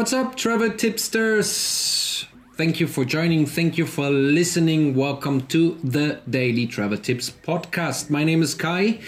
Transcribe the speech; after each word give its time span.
What's 0.00 0.14
up, 0.14 0.34
travel 0.34 0.70
tipsters? 0.70 2.24
Thank 2.54 2.80
you 2.80 2.86
for 2.86 3.04
joining. 3.04 3.44
Thank 3.44 3.76
you 3.76 3.84
for 3.84 4.08
listening. 4.08 4.94
Welcome 4.94 5.46
to 5.48 5.78
the 5.84 6.22
Daily 6.30 6.66
Travel 6.66 6.96
Tips 6.96 7.28
podcast. 7.28 8.08
My 8.08 8.24
name 8.24 8.40
is 8.40 8.54
Kai, 8.54 8.98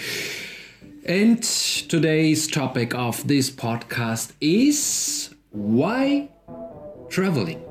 and 1.07 1.43
today's 1.43 2.47
topic 2.47 2.95
of 2.95 3.27
this 3.27 3.51
podcast 3.51 4.33
is 4.43 5.35
why 5.49 6.29
traveling? 7.09 7.65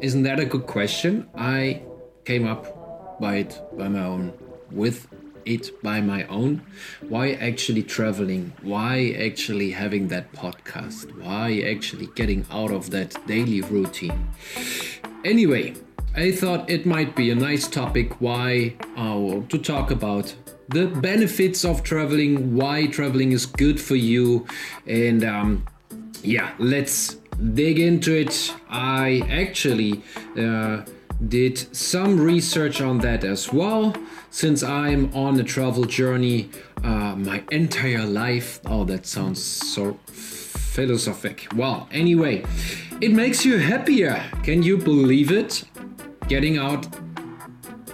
Isn't 0.00 0.22
that 0.22 0.40
a 0.40 0.46
good 0.46 0.66
question? 0.66 1.28
I 1.34 1.82
came 2.24 2.46
up 2.46 3.20
by 3.20 3.36
it 3.44 3.60
by 3.76 3.88
my 3.88 4.04
own, 4.04 4.32
with 4.70 5.06
it 5.44 5.82
by 5.82 6.00
my 6.00 6.24
own. 6.26 6.62
Why 7.08 7.32
actually 7.32 7.82
traveling? 7.82 8.52
Why 8.62 9.16
actually 9.18 9.70
having 9.70 10.08
that 10.08 10.32
podcast? 10.32 11.16
Why 11.22 11.60
actually 11.60 12.08
getting 12.14 12.46
out 12.50 12.70
of 12.70 12.90
that 12.90 13.16
daily 13.26 13.60
routine? 13.60 14.30
Anyway, 15.24 15.74
I 16.16 16.32
thought 16.32 16.68
it 16.68 16.86
might 16.86 17.14
be 17.14 17.30
a 17.30 17.34
nice 17.34 17.68
topic 17.68 18.20
why 18.20 18.74
uh, 18.96 19.40
to 19.48 19.58
talk 19.58 19.90
about 19.90 20.34
the 20.68 20.86
benefits 20.86 21.64
of 21.64 21.82
traveling, 21.82 22.54
why 22.54 22.86
traveling 22.86 23.32
is 23.32 23.46
good 23.46 23.80
for 23.80 23.96
you, 23.96 24.46
and 24.86 25.24
um, 25.24 25.66
yeah, 26.22 26.52
let's 26.58 27.16
dig 27.54 27.78
into 27.78 28.14
it. 28.14 28.54
I 28.68 29.22
actually 29.30 30.02
uh, 30.38 30.82
did 31.28 31.58
some 31.74 32.20
research 32.20 32.80
on 32.80 32.98
that 32.98 33.24
as 33.24 33.52
well, 33.52 33.94
since 34.30 34.62
I'm 34.62 35.14
on 35.14 35.38
a 35.38 35.44
travel 35.44 35.84
journey 35.84 36.50
uh, 36.82 37.14
my 37.16 37.42
entire 37.50 38.06
life. 38.06 38.60
Oh, 38.66 38.84
that 38.84 39.06
sounds 39.06 39.42
so 39.42 39.98
philosophic. 40.06 41.46
Well, 41.54 41.88
anyway, 41.92 42.44
it 43.00 43.12
makes 43.12 43.44
you 43.44 43.58
happier. 43.58 44.22
Can 44.42 44.62
you 44.62 44.76
believe 44.76 45.30
it? 45.32 45.64
Getting 46.28 46.58
out 46.58 46.86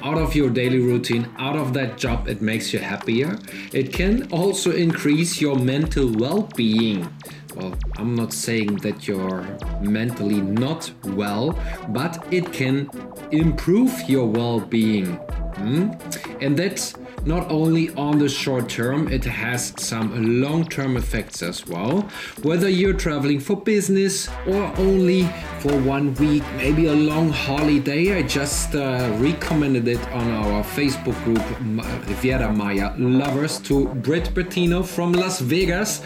out 0.02 0.18
of 0.18 0.36
your 0.36 0.50
daily 0.50 0.78
routine, 0.78 1.28
out 1.38 1.56
of 1.56 1.72
that 1.72 1.96
job, 1.96 2.28
it 2.28 2.40
makes 2.40 2.72
you 2.72 2.78
happier. 2.78 3.38
It 3.72 3.92
can 3.92 4.30
also 4.30 4.70
increase 4.70 5.40
your 5.40 5.56
mental 5.56 6.12
well 6.12 6.42
being. 6.54 7.08
Well, 7.56 7.74
I'm 7.96 8.14
not 8.14 8.32
saying 8.34 8.76
that 8.76 9.08
you're 9.08 9.42
mentally 9.80 10.40
not 10.42 10.92
well, 11.06 11.58
but 11.88 12.24
it 12.30 12.52
can 12.52 12.90
improve 13.32 14.08
your 14.08 14.26
well 14.26 14.60
being. 15.56 16.00
And 16.40 16.56
that's 16.56 16.94
not 17.24 17.50
only 17.50 17.90
on 17.94 18.18
the 18.18 18.28
short 18.28 18.68
term, 18.68 19.08
it 19.08 19.24
has 19.24 19.72
some 19.78 20.40
long 20.40 20.64
term 20.64 20.96
effects 20.96 21.42
as 21.42 21.66
well. 21.66 22.02
Whether 22.42 22.68
you're 22.68 22.94
traveling 22.94 23.40
for 23.40 23.56
business 23.56 24.28
or 24.46 24.72
only 24.78 25.24
for 25.60 25.76
one 25.80 26.14
week, 26.14 26.44
maybe 26.56 26.86
a 26.86 26.94
long 26.94 27.30
holiday, 27.30 28.18
I 28.18 28.22
just 28.22 28.74
uh, 28.74 29.10
recommended 29.18 29.88
it 29.88 30.00
on 30.08 30.30
our 30.30 30.62
Facebook 30.62 31.22
group, 31.24 31.44
Riviera 32.08 32.52
Maya 32.52 32.94
Lovers, 32.98 33.58
to 33.60 33.86
Brit 33.86 34.34
Bertino 34.34 34.84
from 34.84 35.12
Las 35.12 35.40
Vegas 35.40 36.02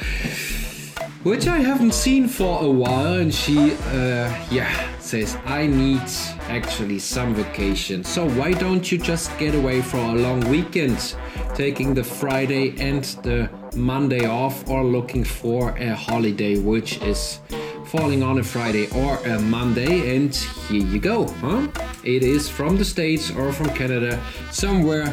which 1.22 1.46
I 1.46 1.58
haven't 1.58 1.92
seen 1.92 2.28
for 2.28 2.62
a 2.64 2.70
while, 2.70 3.14
and 3.14 3.32
she, 3.32 3.72
uh, 3.72 4.32
yeah, 4.50 4.98
says 5.00 5.36
I 5.44 5.66
need 5.66 6.02
actually 6.48 6.98
some 6.98 7.34
vacation. 7.34 8.04
So 8.04 8.28
why 8.30 8.52
don't 8.52 8.90
you 8.90 8.98
just 8.98 9.36
get 9.38 9.54
away 9.54 9.82
for 9.82 9.98
a 9.98 10.14
long 10.14 10.40
weekend, 10.48 11.14
taking 11.54 11.94
the 11.94 12.04
Friday 12.04 12.74
and 12.78 13.04
the 13.22 13.50
Monday 13.76 14.26
off, 14.26 14.68
or 14.68 14.82
looking 14.82 15.24
for 15.24 15.70
a 15.76 15.94
holiday 15.94 16.58
which 16.58 17.02
is 17.02 17.40
falling 17.86 18.22
on 18.22 18.38
a 18.38 18.42
Friday 18.42 18.88
or 18.94 19.18
a 19.26 19.40
Monday, 19.40 20.16
and 20.16 20.34
here 20.34 20.82
you 20.82 21.00
go, 21.00 21.26
huh? 21.26 21.66
It 22.04 22.22
is 22.22 22.48
from 22.48 22.76
the 22.76 22.84
States 22.84 23.30
or 23.30 23.52
from 23.52 23.68
Canada, 23.70 24.22
somewhere 24.52 25.06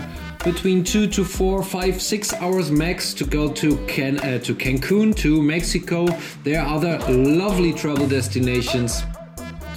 between 0.52 0.81
two 0.81 1.08
to 1.08 1.25
four, 1.25 1.62
five, 1.62 2.02
six 2.02 2.34
hours 2.35 2.72
max 2.72 3.13
to 3.13 3.25
go 3.25 3.52
to 3.52 3.75
Can 3.85 4.18
uh, 4.19 4.40
to 4.40 4.56
Cancun, 4.56 5.13
to 5.18 5.41
Mexico. 5.44 6.08
There 6.46 6.62
are 6.62 6.75
other 6.75 6.97
lovely 7.09 7.74
travel 7.74 8.08
destinations 8.08 9.03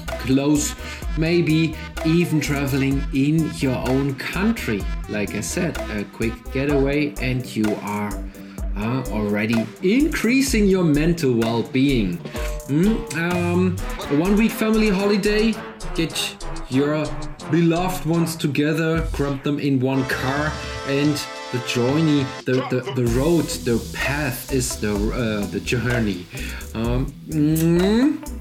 close, 0.06 0.76
maybe 1.18 1.74
even 2.06 2.40
traveling 2.40 3.02
in 3.12 3.50
your 3.54 3.74
own 3.88 4.14
country. 4.14 4.80
Like 5.08 5.34
I 5.34 5.40
said, 5.40 5.76
a 5.90 6.04
quick 6.04 6.34
getaway, 6.52 7.14
and 7.20 7.44
you 7.56 7.74
are 7.82 8.12
uh, 8.76 9.02
already 9.10 9.66
increasing 9.82 10.66
your 10.66 10.84
mental 10.84 11.32
well-being. 11.34 12.18
Mm, 12.68 13.16
um, 13.16 13.76
a 14.12 14.16
one-week 14.16 14.52
family 14.52 14.88
holiday, 14.88 15.52
get 15.96 16.14
your 16.68 17.04
beloved 17.50 18.06
ones 18.06 18.36
together, 18.36 19.06
grab 19.12 19.42
them 19.42 19.58
in 19.58 19.80
one 19.80 20.04
car, 20.04 20.52
and 20.86 21.20
the 21.52 21.58
journey, 21.66 22.24
the, 22.44 22.54
the, 22.70 22.92
the 22.94 23.06
road, 23.18 23.44
the 23.64 23.78
path 23.92 24.52
is 24.52 24.76
the 24.80 24.94
uh, 24.94 25.46
the 25.46 25.60
journey. 25.60 26.26
Um, 26.74 27.12
mm, 27.28 28.40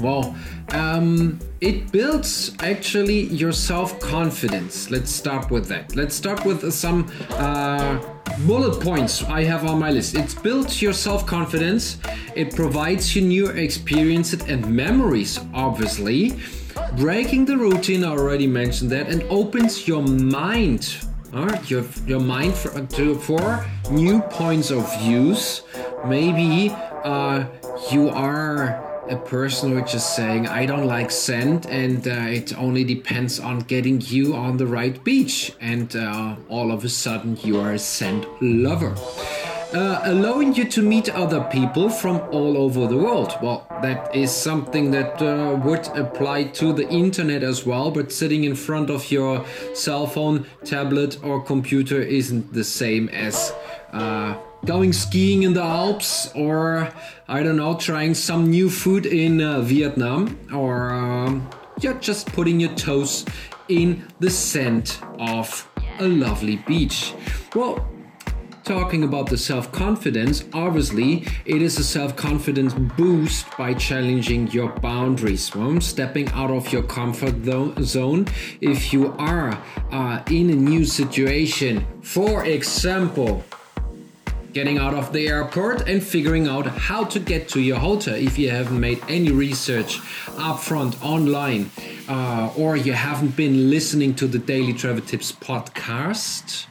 well, 0.00 0.34
um, 0.70 1.38
it 1.60 1.92
builds 1.92 2.56
actually 2.60 3.24
your 3.26 3.52
self 3.52 3.98
confidence. 4.00 4.90
Let's 4.90 5.10
start 5.10 5.50
with 5.50 5.66
that. 5.68 5.94
Let's 5.96 6.14
start 6.14 6.44
with 6.44 6.72
some 6.72 7.10
uh, 7.30 7.98
bullet 8.46 8.80
points 8.80 9.22
I 9.24 9.44
have 9.44 9.64
on 9.64 9.78
my 9.78 9.90
list. 9.90 10.14
It 10.14 10.34
builds 10.42 10.82
your 10.82 10.92
self 10.92 11.26
confidence, 11.26 11.98
it 12.34 12.54
provides 12.54 13.14
you 13.14 13.22
new 13.22 13.48
experiences 13.48 14.42
and 14.42 14.66
memories, 14.66 15.40
obviously. 15.54 16.38
Breaking 16.96 17.46
the 17.46 17.56
routine, 17.56 18.04
I 18.04 18.08
already 18.08 18.46
mentioned 18.46 18.90
that, 18.90 19.08
and 19.08 19.22
opens 19.24 19.88
your 19.88 20.02
mind. 20.02 20.94
uh, 21.32 21.58
your, 21.66 21.84
your 22.06 22.20
mind 22.20 22.54
for, 22.54 22.84
to, 22.84 23.14
for 23.14 23.64
new 23.90 24.20
points 24.20 24.70
of 24.70 24.82
views. 25.00 25.62
Maybe 26.06 26.70
uh, 27.04 27.46
you 27.90 28.10
are 28.10 28.88
a 29.08 29.16
person 29.16 29.74
which 29.74 29.94
is 29.94 30.04
saying 30.04 30.46
i 30.46 30.64
don't 30.64 30.86
like 30.86 31.10
sand 31.10 31.66
and 31.66 32.06
uh, 32.06 32.12
it 32.12 32.56
only 32.56 32.84
depends 32.84 33.40
on 33.40 33.58
getting 33.58 34.00
you 34.00 34.32
on 34.32 34.56
the 34.56 34.66
right 34.66 35.02
beach 35.02 35.52
and 35.60 35.96
uh, 35.96 36.36
all 36.48 36.70
of 36.70 36.84
a 36.84 36.88
sudden 36.88 37.36
you 37.42 37.58
are 37.58 37.72
a 37.72 37.78
sand 37.80 38.24
lover 38.40 38.94
uh, 39.74 40.00
allowing 40.04 40.54
you 40.54 40.64
to 40.64 40.82
meet 40.82 41.08
other 41.08 41.40
people 41.44 41.88
from 41.88 42.20
all 42.30 42.56
over 42.58 42.86
the 42.86 42.96
world. 42.96 43.34
Well, 43.42 43.66
that 43.82 44.14
is 44.14 44.30
something 44.30 44.90
that 44.92 45.20
uh, 45.20 45.56
would 45.64 45.86
apply 45.88 46.44
to 46.44 46.72
the 46.72 46.88
internet 46.88 47.42
as 47.42 47.66
well, 47.66 47.90
but 47.90 48.12
sitting 48.12 48.44
in 48.44 48.54
front 48.54 48.90
of 48.90 49.10
your 49.10 49.44
cell 49.74 50.06
phone, 50.06 50.46
tablet, 50.64 51.18
or 51.22 51.42
computer 51.42 52.00
isn't 52.00 52.52
the 52.52 52.64
same 52.64 53.08
as 53.08 53.52
uh, 53.92 54.36
going 54.64 54.92
skiing 54.92 55.42
in 55.42 55.52
the 55.52 55.62
Alps 55.62 56.30
or, 56.34 56.88
I 57.28 57.42
don't 57.42 57.56
know, 57.56 57.76
trying 57.76 58.14
some 58.14 58.50
new 58.50 58.70
food 58.70 59.06
in 59.06 59.40
uh, 59.40 59.60
Vietnam 59.60 60.38
or 60.52 60.92
um, 60.92 61.48
yeah, 61.80 61.94
just 61.94 62.26
putting 62.32 62.60
your 62.60 62.74
toes 62.74 63.24
in 63.68 64.06
the 64.20 64.30
scent 64.30 65.00
of 65.18 65.68
a 65.98 66.06
lovely 66.06 66.56
beach. 66.56 67.14
Well, 67.54 67.86
talking 68.64 69.04
about 69.04 69.26
the 69.28 69.36
self 69.36 69.70
confidence, 69.72 70.44
obviously, 70.52 71.26
it 71.44 71.62
is 71.62 71.78
a 71.78 71.84
self 71.84 72.16
confidence 72.16 72.74
boost 72.74 73.46
by 73.56 73.74
challenging 73.74 74.48
your 74.48 74.70
boundaries, 74.80 75.54
well, 75.54 75.80
stepping 75.80 76.28
out 76.30 76.50
of 76.50 76.72
your 76.72 76.82
comfort 76.82 77.34
zone. 77.82 78.26
If 78.60 78.92
you 78.92 79.12
are 79.18 79.58
uh, 79.90 80.22
in 80.30 80.50
a 80.50 80.54
new 80.54 80.84
situation, 80.84 81.86
for 82.02 82.44
example, 82.44 83.44
getting 84.52 84.78
out 84.78 84.94
of 84.94 85.12
the 85.12 85.28
airport 85.28 85.88
and 85.88 86.02
figuring 86.02 86.46
out 86.46 86.66
how 86.66 87.04
to 87.04 87.18
get 87.18 87.48
to 87.48 87.60
your 87.60 87.78
hotel 87.78 88.14
if 88.14 88.38
you 88.38 88.50
haven't 88.50 88.78
made 88.78 89.02
any 89.08 89.30
research 89.30 89.98
upfront 90.36 91.02
online 91.02 91.70
uh, 92.08 92.52
or 92.56 92.76
you 92.76 92.92
haven't 92.92 93.34
been 93.34 93.70
listening 93.70 94.14
to 94.14 94.26
the 94.26 94.38
Daily 94.38 94.74
Travel 94.74 95.00
Tips 95.00 95.32
podcast 95.32 96.66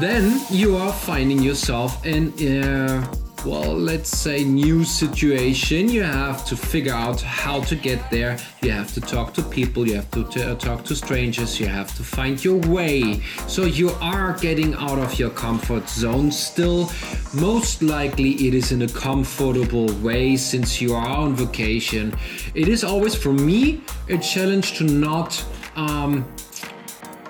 then 0.00 0.40
you 0.50 0.76
are 0.76 0.92
finding 0.92 1.42
yourself 1.42 2.04
in 2.06 2.32
uh, 2.46 3.06
well, 3.44 3.72
let's 3.72 4.10
say 4.10 4.42
new 4.42 4.82
situation, 4.82 5.88
you 5.88 6.02
have 6.02 6.44
to 6.46 6.56
figure 6.56 6.92
out 6.92 7.20
how 7.20 7.60
to 7.62 7.76
get 7.76 8.10
there. 8.10 8.36
You 8.62 8.72
have 8.72 8.92
to 8.94 9.00
talk 9.00 9.32
to 9.34 9.42
people, 9.42 9.86
you 9.86 9.94
have 9.94 10.10
to 10.10 10.24
t- 10.24 10.42
uh, 10.42 10.56
talk 10.56 10.84
to 10.86 10.96
strangers, 10.96 11.60
you 11.60 11.66
have 11.66 11.94
to 11.96 12.02
find 12.02 12.42
your 12.44 12.56
way. 12.68 13.20
So 13.46 13.64
you 13.64 13.90
are 14.00 14.36
getting 14.38 14.74
out 14.74 14.98
of 14.98 15.18
your 15.20 15.30
comfort 15.30 15.88
zone 15.88 16.32
still. 16.32 16.90
Most 17.32 17.80
likely, 17.80 18.32
it 18.48 18.54
is 18.54 18.72
in 18.72 18.82
a 18.82 18.88
comfortable 18.88 19.86
way 20.02 20.36
since 20.36 20.80
you 20.80 20.94
are 20.94 21.08
on 21.08 21.34
vacation. 21.36 22.14
It 22.54 22.66
is 22.66 22.82
always 22.82 23.14
for 23.14 23.32
me 23.32 23.82
a 24.08 24.18
challenge 24.18 24.76
to 24.78 24.84
not. 24.84 25.44
Um, 25.76 26.26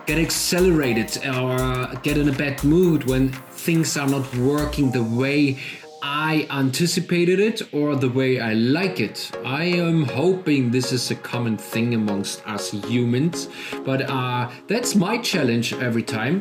get 0.09 0.19
accelerated 0.19 1.19
or 1.27 1.53
uh, 1.53 1.95
get 2.03 2.17
in 2.17 2.31
a 2.31 2.33
bad 2.33 2.65
mood 2.65 3.05
when 3.05 3.29
things 3.51 3.95
are 3.95 4.09
not 4.09 4.25
working 4.37 4.91
the 4.91 5.03
way 5.03 5.59
I 6.03 6.47
anticipated 6.51 7.39
it 7.39 7.75
or 7.75 7.95
the 7.95 8.09
way 8.09 8.41
I 8.41 8.55
like 8.55 9.01
it. 9.01 9.31
I 9.45 9.65
am 9.65 10.05
hoping 10.05 10.71
this 10.71 10.93
is 10.93 11.11
a 11.11 11.15
common 11.15 11.59
thing 11.59 11.93
amongst 11.93 12.47
us 12.49 12.71
humans, 12.71 13.51
but 13.85 14.09
uh, 14.09 14.49
that's 14.67 14.95
my 14.95 15.19
challenge 15.19 15.75
every 15.75 16.05
time. 16.05 16.41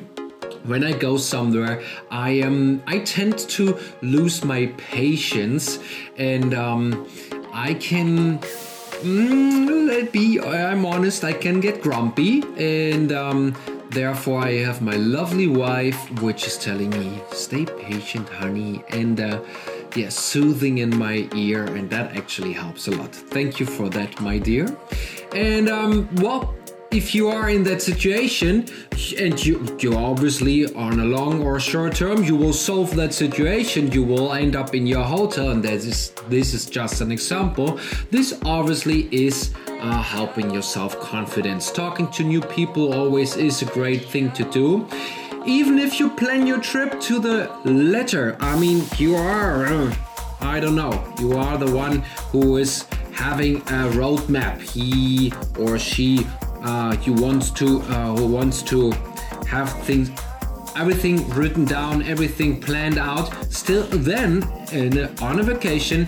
When 0.63 0.85
I 0.85 0.93
go 0.93 1.17
somewhere, 1.17 1.83
I 2.09 2.29
am 2.47 2.81
I 2.87 2.99
tend 2.99 3.37
to 3.55 3.77
lose 4.01 4.45
my 4.45 4.67
patience, 4.77 5.79
and 6.15 6.53
um, 6.53 7.05
I 7.51 7.73
can 7.73 8.39
Mm, 9.01 9.88
let 9.88 10.11
be. 10.11 10.39
I'm 10.39 10.85
honest. 10.85 11.23
I 11.23 11.33
can 11.33 11.59
get 11.59 11.81
grumpy, 11.81 12.44
and 12.57 13.11
um, 13.11 13.55
therefore 13.91 14.41
I 14.41 14.53
have 14.65 14.81
my 14.81 14.95
lovely 14.95 15.47
wife, 15.47 15.99
which 16.21 16.47
is 16.47 16.57
telling 16.57 16.89
me, 16.89 17.21
"Stay 17.31 17.65
patient, 17.65 18.27
honey," 18.27 18.83
and 18.89 19.19
uh, 19.19 19.39
yeah, 19.95 20.09
soothing 20.09 20.79
in 20.79 20.97
my 20.97 21.29
ear, 21.35 21.65
and 21.65 21.89
that 21.91 22.17
actually 22.17 22.53
helps 22.53 22.88
a 22.88 22.91
lot. 22.91 23.13
Thank 23.13 23.59
you 23.59 23.67
for 23.67 23.88
that, 23.89 24.19
my 24.19 24.39
dear. 24.39 24.65
And 25.35 25.69
um, 25.69 26.09
well, 26.15 26.56
if 26.92 27.13
you 27.13 27.28
are 27.28 27.50
in 27.50 27.63
that 27.63 27.81
situation 27.81 28.66
and 29.19 29.45
you 29.45 29.78
you 29.80 29.94
obviously 29.95 30.74
on 30.74 31.00
a 31.00 31.06
long 31.06 31.44
or 31.44 31.60
short 31.60 31.95
term 31.95 32.24
you 32.24 32.36
will 32.36 32.54
solve 32.54 32.95
that 32.95 33.13
situation. 33.13 33.92
You 33.92 34.04
will 34.04 34.34
end 34.34 34.56
up 34.56 34.74
in 34.74 34.88
your 34.88 35.04
hotel 35.04 35.50
and 35.50 35.63
that 35.63 35.74
is 35.74 36.12
this 36.30 36.54
is 36.54 36.66
just 36.66 37.01
an 37.01 37.12
example. 37.12 37.80
This 38.10 38.39
obviously 38.45 39.10
is 39.12 39.54
uh, 39.68 40.01
helping 40.01 40.50
your 40.51 40.62
self-confidence. 40.62 41.72
Talking 41.72 42.10
to 42.12 42.24
new 42.24 42.42
people 42.42 42.94
always 42.94 43.36
is 43.36 43.62
a 43.62 43.66
great 43.66 44.06
thing 44.06 44.31
to 44.31 44.44
do. 44.45 44.88
Even 45.45 45.80
if 45.80 46.00
you 46.00 46.10
plan 46.10 46.48
your 46.48 46.60
trip 46.60 47.00
to 47.01 47.19
the 47.19 47.50
letter 47.63 48.36
i 48.39 48.57
mean 48.60 48.84
you 48.98 49.16
are 49.16 49.66
uh, 49.66 49.94
i 50.42 50.60
don't 50.60 50.75
know. 50.75 50.94
You 51.19 51.34
are 51.34 51.57
the 51.57 51.72
one 51.75 52.01
who 52.31 52.57
is 52.57 52.86
having 53.12 53.57
a 53.57 53.89
roadmap 53.98 54.62
he 54.62 55.34
or 55.57 55.80
she 55.80 56.25
uh, 56.67 56.95
who 56.97 57.13
wants 57.13 57.49
to 57.51 57.79
uh, 57.81 58.15
who 58.17 58.27
wants 58.27 58.61
to 58.61 58.91
have 59.47 59.71
things 59.85 60.11
everything 60.75 61.27
written 61.29 61.63
down 61.65 62.03
everything 62.03 62.59
planned 62.59 62.97
out. 62.97 63.33
Still 63.51 63.83
then 63.83 64.43
on 65.21 65.39
a 65.39 65.43
vacation 65.43 66.07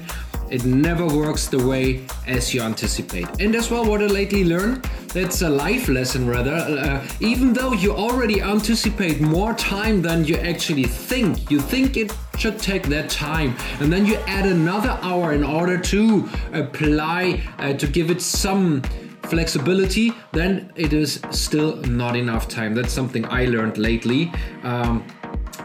it 0.51 0.65
never 0.65 1.05
works 1.05 1.47
the 1.47 1.63
way 1.65 2.03
as 2.27 2.53
you 2.53 2.61
anticipate. 2.61 3.27
And 3.39 3.55
as 3.55 3.71
well 3.71 3.85
what 3.85 4.01
i 4.01 4.07
lately 4.07 4.43
learned 4.43 4.83
that's 5.13 5.41
a 5.41 5.49
life 5.49 5.87
lesson 5.87 6.27
rather 6.27 6.53
uh, 6.53 7.07
even 7.19 7.53
though 7.53 7.73
you 7.73 7.93
already 7.93 8.41
anticipate 8.41 9.21
more 9.21 9.53
time 9.55 10.01
than 10.01 10.25
you 10.25 10.35
actually 10.51 10.83
think 10.83 11.49
you 11.49 11.59
think 11.59 11.97
it 11.97 12.11
should 12.37 12.59
take 12.59 12.83
that 12.95 13.09
time. 13.09 13.55
And 13.79 13.91
then 13.93 14.05
you 14.05 14.15
add 14.27 14.45
another 14.45 14.97
hour 15.01 15.33
in 15.33 15.43
order 15.43 15.77
to 15.77 16.29
apply 16.53 17.41
uh, 17.59 17.73
to 17.73 17.87
give 17.87 18.11
it 18.11 18.21
some 18.21 18.81
flexibility, 19.29 20.11
then 20.31 20.71
it 20.75 20.93
is 20.93 21.21
still 21.31 21.77
not 21.83 22.15
enough 22.15 22.47
time. 22.47 22.73
That's 22.73 22.93
something 22.93 23.25
I 23.25 23.45
learned 23.45 23.77
lately. 23.77 24.31
Um, 24.63 25.05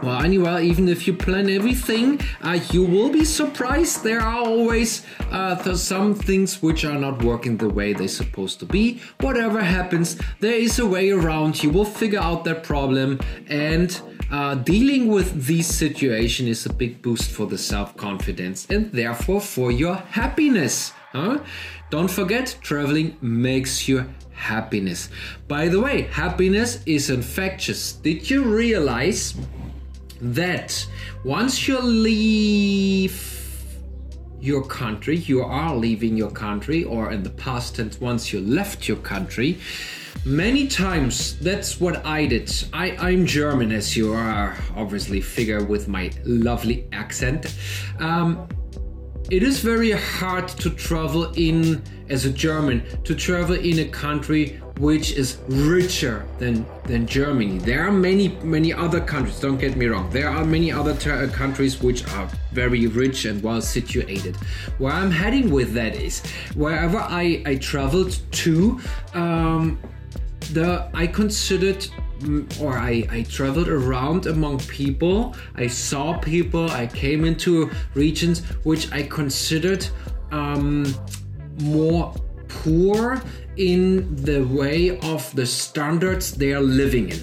well, 0.03 0.21
anyway, 0.21 0.65
even 0.67 0.89
if 0.89 1.07
you 1.07 1.13
plan 1.13 1.49
everything, 1.49 2.19
uh, 2.41 2.59
you 2.71 2.83
will 2.83 3.09
be 3.09 3.23
surprised. 3.23 4.03
There 4.03 4.19
are 4.19 4.43
always 4.43 5.05
uh, 5.31 5.73
some 5.75 6.13
things 6.13 6.61
which 6.61 6.83
are 6.83 6.99
not 6.99 7.23
working 7.23 7.57
the 7.57 7.69
way 7.69 7.93
they're 7.93 8.07
supposed 8.07 8.59
to 8.59 8.65
be. 8.65 9.01
Whatever 9.21 9.61
happens, 9.61 10.19
there 10.41 10.53
is 10.53 10.79
a 10.79 10.85
way 10.85 11.11
around. 11.11 11.63
You 11.63 11.69
will 11.69 11.85
figure 11.85 12.19
out 12.19 12.43
that 12.43 12.63
problem, 12.63 13.19
and 13.47 13.99
uh, 14.31 14.55
dealing 14.55 15.07
with 15.07 15.45
this 15.45 15.73
situation 15.73 16.47
is 16.47 16.65
a 16.65 16.73
big 16.73 17.01
boost 17.01 17.31
for 17.31 17.45
the 17.45 17.57
self 17.57 17.95
confidence 17.95 18.67
and 18.69 18.91
therefore 18.91 19.39
for 19.39 19.71
your 19.71 19.95
happiness. 19.95 20.91
Huh? 21.11 21.39
Don't 21.95 22.11
forget, 22.11 22.57
traveling 22.59 23.15
makes 23.21 23.87
you 23.87 24.05
happiness. 24.33 25.07
By 25.47 25.69
the 25.69 25.79
way, 25.79 26.01
happiness 26.01 26.83
is 26.85 27.09
infectious. 27.09 27.93
Did 27.93 28.29
you 28.29 28.43
realize 28.43 29.33
that 30.19 30.85
once 31.23 31.69
you 31.69 31.79
leave 31.79 33.15
your 34.41 34.65
country, 34.65 35.19
you 35.19 35.41
are 35.41 35.73
leaving 35.73 36.17
your 36.17 36.31
country, 36.31 36.83
or 36.83 37.13
in 37.13 37.23
the 37.23 37.29
past 37.29 37.77
tense, 37.77 38.01
once 38.01 38.33
you 38.33 38.41
left 38.41 38.89
your 38.89 38.97
country, 38.97 39.57
many 40.25 40.67
times 40.67 41.39
that's 41.39 41.79
what 41.79 42.05
I 42.05 42.25
did. 42.25 42.51
I, 42.73 42.91
I'm 42.97 43.25
German, 43.25 43.71
as 43.71 43.95
you 43.95 44.11
are 44.11 44.57
obviously 44.75 45.21
figure 45.21 45.63
with 45.63 45.87
my 45.87 46.11
lovely 46.25 46.89
accent. 46.91 47.55
Um, 47.99 48.49
it 49.31 49.41
is 49.41 49.59
very 49.59 49.91
hard 49.91 50.47
to 50.47 50.69
travel 50.69 51.31
in 51.35 51.81
as 52.09 52.25
a 52.25 52.29
German 52.29 52.83
to 53.03 53.15
travel 53.15 53.55
in 53.55 53.79
a 53.79 53.85
country 53.85 54.61
which 54.77 55.13
is 55.13 55.37
richer 55.47 56.25
than 56.37 56.65
than 56.83 57.07
Germany. 57.07 57.57
There 57.57 57.87
are 57.87 57.91
many 57.91 58.29
many 58.43 58.73
other 58.73 58.99
countries. 58.99 59.39
Don't 59.39 59.57
get 59.57 59.75
me 59.75 59.87
wrong. 59.87 60.09
There 60.11 60.29
are 60.29 60.45
many 60.45 60.71
other 60.71 60.95
ter- 60.95 61.27
countries 61.29 61.81
which 61.81 62.07
are 62.09 62.29
very 62.51 62.85
rich 62.87 63.25
and 63.25 63.41
well 63.41 63.61
situated. 63.61 64.35
Where 64.77 64.93
I'm 64.93 65.11
heading 65.11 65.49
with 65.49 65.73
that 65.73 65.95
is 65.95 66.21
wherever 66.53 66.99
I 66.99 67.41
I 67.45 67.55
traveled 67.55 68.17
to. 68.43 68.79
Um, 69.13 69.79
the 70.53 70.87
I 70.93 71.07
considered 71.07 71.87
or 72.61 72.77
I, 72.77 73.07
I 73.11 73.23
traveled 73.23 73.67
around 73.67 74.25
among 74.25 74.59
people. 74.59 75.35
I 75.55 75.67
saw 75.67 76.17
people. 76.17 76.69
I 76.71 76.87
came 76.87 77.25
into 77.25 77.69
regions 77.93 78.41
which 78.63 78.91
i 78.91 79.03
considered 79.03 79.87
um, 80.31 80.85
more 81.61 82.13
poor 82.47 83.21
in 83.57 84.15
the 84.15 84.43
way 84.43 84.97
of 84.99 85.33
the 85.35 85.45
standards 85.45 86.33
they 86.33 86.53
are 86.53 86.61
living 86.61 87.09
in. 87.09 87.19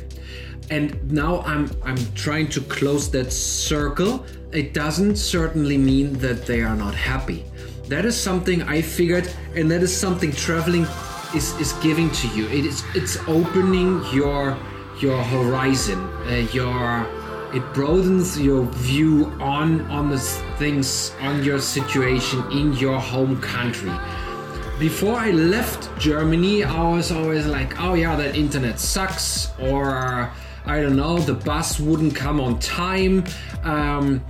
And 0.71 1.13
now 1.13 1.43
i'm 1.43 1.71
i'm 1.85 2.01
trying 2.15 2.49
to 2.51 2.61
close 2.61 3.11
that 3.11 3.33
circle. 3.33 4.25
It 4.53 4.75
doesn't 4.75 5.17
certainly 5.17 5.79
mean 5.79 6.15
that 6.15 6.47
they 6.47 6.61
are 6.63 6.77
not 6.77 6.95
happy. 6.95 7.45
That 7.89 8.05
is 8.05 8.17
something 8.17 8.63
i 8.63 8.81
figured 8.81 9.27
and 9.55 9.71
that 9.71 9.83
is 9.83 9.95
something 9.95 10.33
traveling 10.33 10.87
is 11.35 11.59
is 11.61 11.73
giving 11.75 12.11
to 12.11 12.29
you. 12.29 12.47
It 12.49 12.65
is 12.65 12.83
it's 12.95 13.17
opening 13.27 14.03
your 14.13 14.57
your 15.03 15.23
horizon, 15.25 15.99
uh, 16.29 16.47
your 16.53 17.07
it 17.53 17.75
broadens 17.75 18.41
your 18.41 18.65
view 18.65 19.27
on 19.41 19.83
on 19.91 20.09
the 20.09 20.19
things 20.59 21.13
on 21.21 21.45
your 21.45 21.59
situation 21.59 22.41
in 22.53 22.73
your 22.75 22.99
home 22.99 23.41
country. 23.41 23.93
Before 24.79 25.17
I 25.17 25.31
left 25.33 25.91
Germany, 25.99 26.65
I 26.65 26.97
was 26.97 27.13
always 27.13 27.47
like, 27.47 27.81
oh 27.81 27.95
yeah, 27.95 28.17
that 28.17 28.37
internet 28.37 28.81
sucks, 28.81 29.51
or 29.61 30.33
I 30.65 30.81
don't 30.81 30.97
know, 30.97 31.19
the 31.19 31.35
bus 31.35 31.79
wouldn't 31.79 32.15
come 32.17 32.41
on 32.41 32.59
time. 32.59 33.25
Um, 33.65 34.25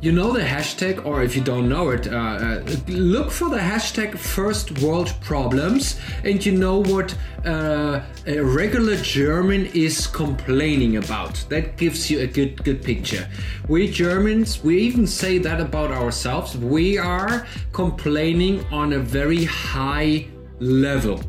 you 0.00 0.12
know 0.12 0.32
the 0.32 0.40
hashtag, 0.40 1.04
or 1.06 1.22
if 1.22 1.34
you 1.34 1.42
don't 1.42 1.68
know 1.68 1.90
it, 1.90 2.06
uh, 2.06 2.16
uh, 2.16 2.62
look 2.88 3.30
for 3.30 3.48
the 3.48 3.58
hashtag 3.58 4.18
first 4.18 4.82
world 4.82 5.14
problems, 5.22 5.98
and 6.22 6.44
you 6.44 6.52
know 6.52 6.82
what 6.82 7.16
uh, 7.46 8.02
a 8.26 8.40
regular 8.40 8.96
German 8.96 9.66
is 9.66 10.06
complaining 10.06 10.98
about. 10.98 11.34
That 11.48 11.76
gives 11.76 12.10
you 12.10 12.20
a 12.20 12.26
good 12.26 12.62
good 12.62 12.82
picture. 12.82 13.26
We 13.68 13.90
Germans, 13.90 14.62
we 14.62 14.78
even 14.80 15.06
say 15.06 15.38
that 15.38 15.60
about 15.60 15.90
ourselves. 15.90 16.56
We 16.56 16.98
are 16.98 17.46
complaining 17.72 18.64
on 18.70 18.92
a 18.92 18.98
very 18.98 19.44
high 19.44 20.26
level. 20.60 21.20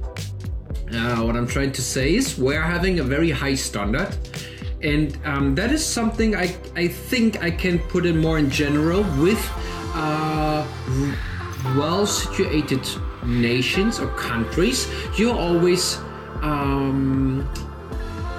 Uh, 0.93 1.17
what 1.17 1.35
I'm 1.35 1.47
trying 1.47 1.73
to 1.73 1.81
say 1.81 2.15
is 2.15 2.37
we're 2.37 2.61
having 2.61 2.99
a 2.99 3.03
very 3.03 3.29
high 3.29 3.55
standard, 3.55 4.15
and 4.81 5.17
um, 5.25 5.55
that 5.55 5.71
is 5.71 5.85
something 5.85 6.35
I 6.35 6.55
I 6.75 6.87
think 6.87 7.41
I 7.41 7.51
can 7.51 7.79
put 7.79 8.05
it 8.05 8.15
more 8.15 8.37
in 8.37 8.49
general 8.49 9.03
with 9.19 9.41
uh, 9.93 10.65
well 11.75 12.05
situated 12.05 12.81
nations 13.25 13.99
or 13.99 14.07
countries. 14.15 14.87
You're 15.17 15.35
always 15.35 15.97
um, 16.41 17.49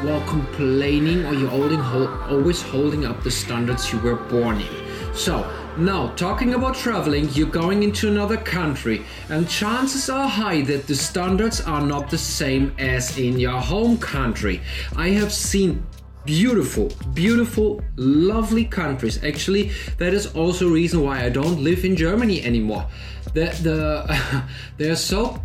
well 0.05 0.23
complaining 0.29 1.27
or 1.27 1.35
you're 1.35 1.51
holding 1.51 1.81
hol- 1.81 2.23
always 2.31 2.63
holding 2.63 3.05
up 3.05 3.23
the 3.23 3.31
standards 3.31 3.93
you 3.93 3.99
were 4.01 4.17
born 4.17 4.61
in. 4.61 5.15
So 5.15 5.45
Now, 5.79 6.09
talking 6.17 6.55
about 6.55 6.75
traveling, 6.75 7.29
you're 7.35 7.47
going 7.47 7.85
into 7.85 8.09
another 8.09 8.37
country, 8.37 9.05
and 9.29 9.49
chances 9.49 10.11
are 10.11 10.27
high 10.27 10.63
that 10.63 10.89
the 10.89 10.97
standards 10.97 11.61
are 11.61 11.81
not 11.81 12.11
the 12.11 12.19
same 12.19 12.75
as 12.81 13.17
in 13.17 13.39
your 13.39 13.61
home 13.61 13.97
country. 13.97 14.61
I 14.97 15.11
have 15.11 15.33
seen 15.33 15.87
beautiful, 16.29 16.93
beautiful, 17.15 17.81
lovely 17.97 18.67
countries. 18.67 19.25
Actually, 19.25 19.71
that 19.97 20.13
is 20.13 20.27
also 20.35 20.69
reason 20.69 21.03
why 21.03 21.25
I 21.25 21.31
don't 21.31 21.65
live 21.65 21.87
in 21.87 21.97
Germany 21.97 22.45
anymore. 22.45 22.87
The, 23.33 23.47
the, 23.63 24.45
they're 24.77 24.95
so 24.95 25.43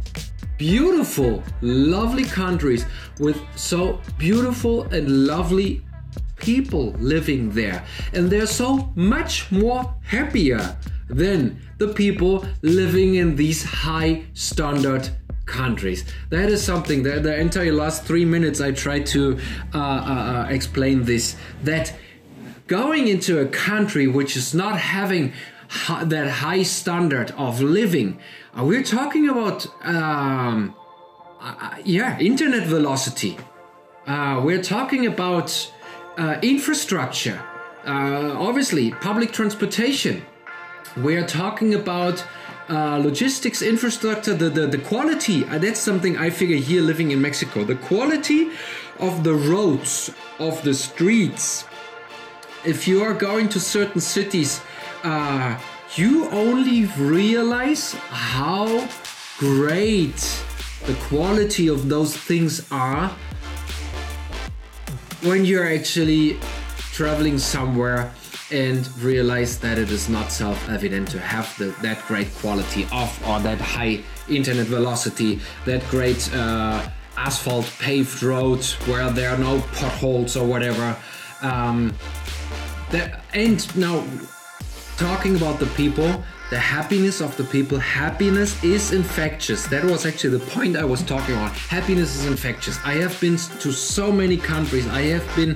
beautiful, 0.58 1.42
lovely 1.62 2.26
countries 2.26 2.86
with 3.18 3.40
so 3.56 4.02
beautiful 4.18 4.84
and 4.92 5.26
lovely 5.26 5.82
people 6.36 6.92
living 7.00 7.52
there. 7.52 7.86
And 8.12 8.30
they're 8.30 8.46
so 8.46 8.92
much 8.96 9.50
more 9.54 9.96
happier 10.04 10.76
than 11.08 11.62
the 11.78 11.88
people 11.88 12.46
living 12.62 13.16
in 13.16 13.38
these 13.38 13.64
high 13.64 14.26
standard 14.34 15.08
countries. 15.46 16.06
That 16.30 16.50
is 16.50 16.64
something 16.64 17.04
that 17.04 17.24
the 17.24 17.38
entire 17.40 17.74
last 17.74 18.04
three 18.04 18.26
minutes 18.26 18.62
I 18.62 18.72
tried 18.72 19.06
to 19.08 19.40
uh, 19.74 19.78
uh, 19.78 19.82
uh, 19.82 20.48
explain 20.50 21.04
this. 21.04 21.36
That 21.64 21.94
going 22.68 23.08
into 23.08 23.40
a 23.40 23.46
country 23.46 24.08
which 24.08 24.36
is 24.36 24.54
not 24.54 24.80
having 24.80 25.34
that 26.04 26.30
high 26.30 26.64
standard 26.64 27.32
of 27.32 27.62
living, 27.62 28.20
uh, 28.58 28.64
we're 28.64 28.84
talking 28.84 29.28
about, 29.30 29.68
um, 29.86 30.76
uh, 31.42 31.76
yeah, 31.84 32.20
internet 32.20 32.68
velocity. 32.68 33.38
Uh, 34.06 34.42
we're 34.44 34.62
talking 34.62 35.08
about 35.08 35.72
uh, 36.18 36.38
infrastructure, 36.42 37.42
uh, 37.86 38.36
obviously, 38.38 38.92
public 38.92 39.32
transportation. 39.32 40.24
We're 40.98 41.26
talking 41.26 41.74
about 41.74 42.24
uh, 42.70 42.98
logistics 42.98 43.62
infrastructure, 43.62 44.34
the, 44.34 44.50
the, 44.50 44.68
the 44.68 44.78
quality. 44.78 45.46
Uh, 45.46 45.58
that's 45.58 45.80
something 45.80 46.18
I 46.18 46.30
figure 46.30 46.58
here 46.58 46.82
living 46.82 47.12
in 47.12 47.22
Mexico. 47.22 47.64
The 47.64 47.76
quality 47.76 48.52
of 49.00 49.24
the 49.24 49.34
roads, 49.34 50.12
of 50.40 50.62
the 50.64 50.74
streets. 50.74 51.66
If 52.66 52.88
you 52.88 53.04
are 53.04 53.14
going 53.14 53.50
to 53.50 53.60
certain 53.60 54.02
cities, 54.02 54.62
uh, 55.04 55.60
you 55.96 56.30
only 56.30 56.86
realize 56.98 57.94
how 58.10 58.88
great 59.38 60.16
the 60.86 60.94
quality 61.10 61.68
of 61.68 61.90
those 61.90 62.16
things 62.16 62.66
are 62.72 63.10
when 65.22 65.46
you're 65.46 65.68
actually 65.68 66.38
traveling 66.94 67.38
somewhere 67.38 68.14
and 68.52 68.88
realize 68.98 69.60
that 69.60 69.78
it 69.78 69.90
is 69.90 70.10
not 70.10 70.32
self-evident 70.32 71.08
to 71.10 71.20
have 71.20 71.56
the, 71.58 71.76
that 71.82 72.06
great 72.08 72.34
quality 72.36 72.88
of 72.92 73.28
or 73.28 73.40
that 73.40 73.60
high 73.60 74.02
internet 74.30 74.68
velocity 74.68 75.40
that 75.66 75.84
great 75.90 76.34
uh, 76.34 76.88
asphalt 77.18 77.66
paved 77.80 78.22
roads 78.24 78.74
where 78.88 79.10
there 79.10 79.30
are 79.30 79.38
no 79.38 79.60
potholes 79.74 80.36
or 80.36 80.46
whatever. 80.46 80.96
Um, 81.42 81.96
the, 82.92 83.20
and 83.34 83.76
now 83.76 84.06
talking 84.98 85.36
about 85.36 85.60
the 85.60 85.68
people 85.68 86.24
the 86.54 86.60
happiness 86.60 87.20
of 87.20 87.36
the 87.36 87.44
people. 87.46 87.80
Happiness 87.80 88.64
is 88.64 88.92
infectious. 88.92 89.66
That 89.74 89.84
was 89.84 90.06
actually 90.06 90.38
the 90.38 90.46
point 90.56 90.78
i 90.78 90.86
was 90.86 91.02
talking 91.02 91.34
about 91.36 91.54
happiness 91.78 92.10
is 92.18 92.26
infectious. 92.28 92.76
I 92.86 92.94
have 93.04 93.16
been 93.20 93.38
to 93.64 93.70
so 93.72 94.12
many 94.12 94.38
countries. 94.38 94.86
I 95.02 95.04
have 95.16 95.28
been 95.36 95.54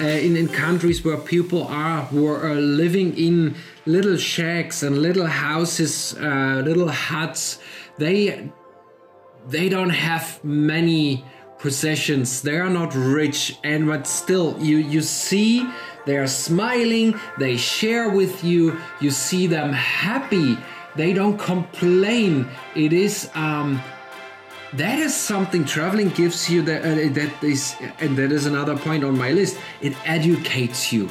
uh, 0.00 0.26
in, 0.26 0.32
in 0.36 0.48
countries 0.48 1.04
where 1.04 1.16
people 1.34 1.62
are 1.68 2.00
who 2.10 2.26
are 2.26 2.56
living 2.56 3.08
in 3.16 3.54
little 3.86 4.16
shacks 4.16 4.82
and 4.82 4.92
little 5.08 5.30
houses 5.48 5.92
uh, 6.18 6.60
little 6.68 6.90
huts. 7.08 7.60
They 7.98 8.50
they 9.54 9.68
don't 9.68 9.96
have 10.08 10.24
many 10.42 11.24
possessions. 11.64 12.42
They 12.42 12.58
are 12.64 12.72
not 12.80 12.90
rich. 12.96 13.40
And 13.62 13.86
but 13.86 14.08
still 14.08 14.48
you 14.68 14.78
you 14.94 15.02
see 15.02 15.52
they 16.06 16.16
are 16.16 16.26
smiling 16.26 17.18
they 17.38 17.56
share 17.56 18.10
with 18.10 18.44
you 18.44 18.78
you 19.00 19.10
see 19.10 19.46
them 19.46 19.72
happy. 19.72 20.58
They 20.94 21.12
don't 21.12 21.38
complain. 21.38 22.48
It 22.74 22.92
is 22.92 23.30
um 23.34 23.82
that 24.74 24.98
is 24.98 25.14
something 25.14 25.64
traveling 25.64 26.08
gives 26.10 26.48
you 26.48 26.62
that 26.62 26.82
uh, 26.82 27.12
that 27.14 27.32
is 27.42 27.74
and 28.00 28.16
that 28.16 28.32
is 28.32 28.46
another 28.46 28.76
point 28.76 29.04
on 29.04 29.16
my 29.16 29.30
list. 29.32 29.58
It 29.80 29.94
educates 30.06 30.92
you. 30.92 31.10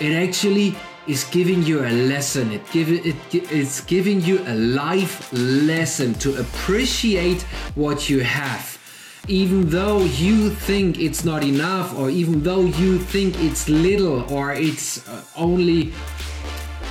It 0.00 0.12
actually 0.12 0.74
is 1.06 1.24
giving 1.24 1.62
you 1.62 1.80
a 1.80 1.90
lesson. 1.90 2.52
It 2.52 2.62
give 2.70 2.88
it 2.90 3.16
it's 3.32 3.80
giving 3.80 4.20
you 4.20 4.42
a 4.46 4.54
life 4.54 5.32
lesson 5.32 6.14
to 6.14 6.40
appreciate 6.40 7.42
what 7.74 8.08
you 8.08 8.20
have 8.20 8.81
even 9.28 9.68
though 9.68 10.00
you 10.04 10.50
think 10.50 10.98
it's 10.98 11.24
not 11.24 11.44
enough 11.44 11.96
or 11.98 12.10
even 12.10 12.42
though 12.42 12.62
you 12.62 12.98
think 12.98 13.38
it's 13.40 13.68
little 13.68 14.30
or 14.32 14.52
it's 14.52 15.08
uh, 15.08 15.22
only 15.36 15.92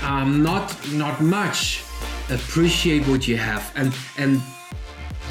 um, 0.03 0.41
not 0.41 0.75
not 0.93 1.19
much 1.21 1.83
appreciate 2.29 3.05
what 3.07 3.27
you 3.27 3.37
have 3.37 3.71
and 3.75 3.93
and 4.17 4.41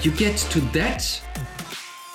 you 0.03 0.11
get 0.13 0.37
to 0.37 0.61
that 0.73 1.03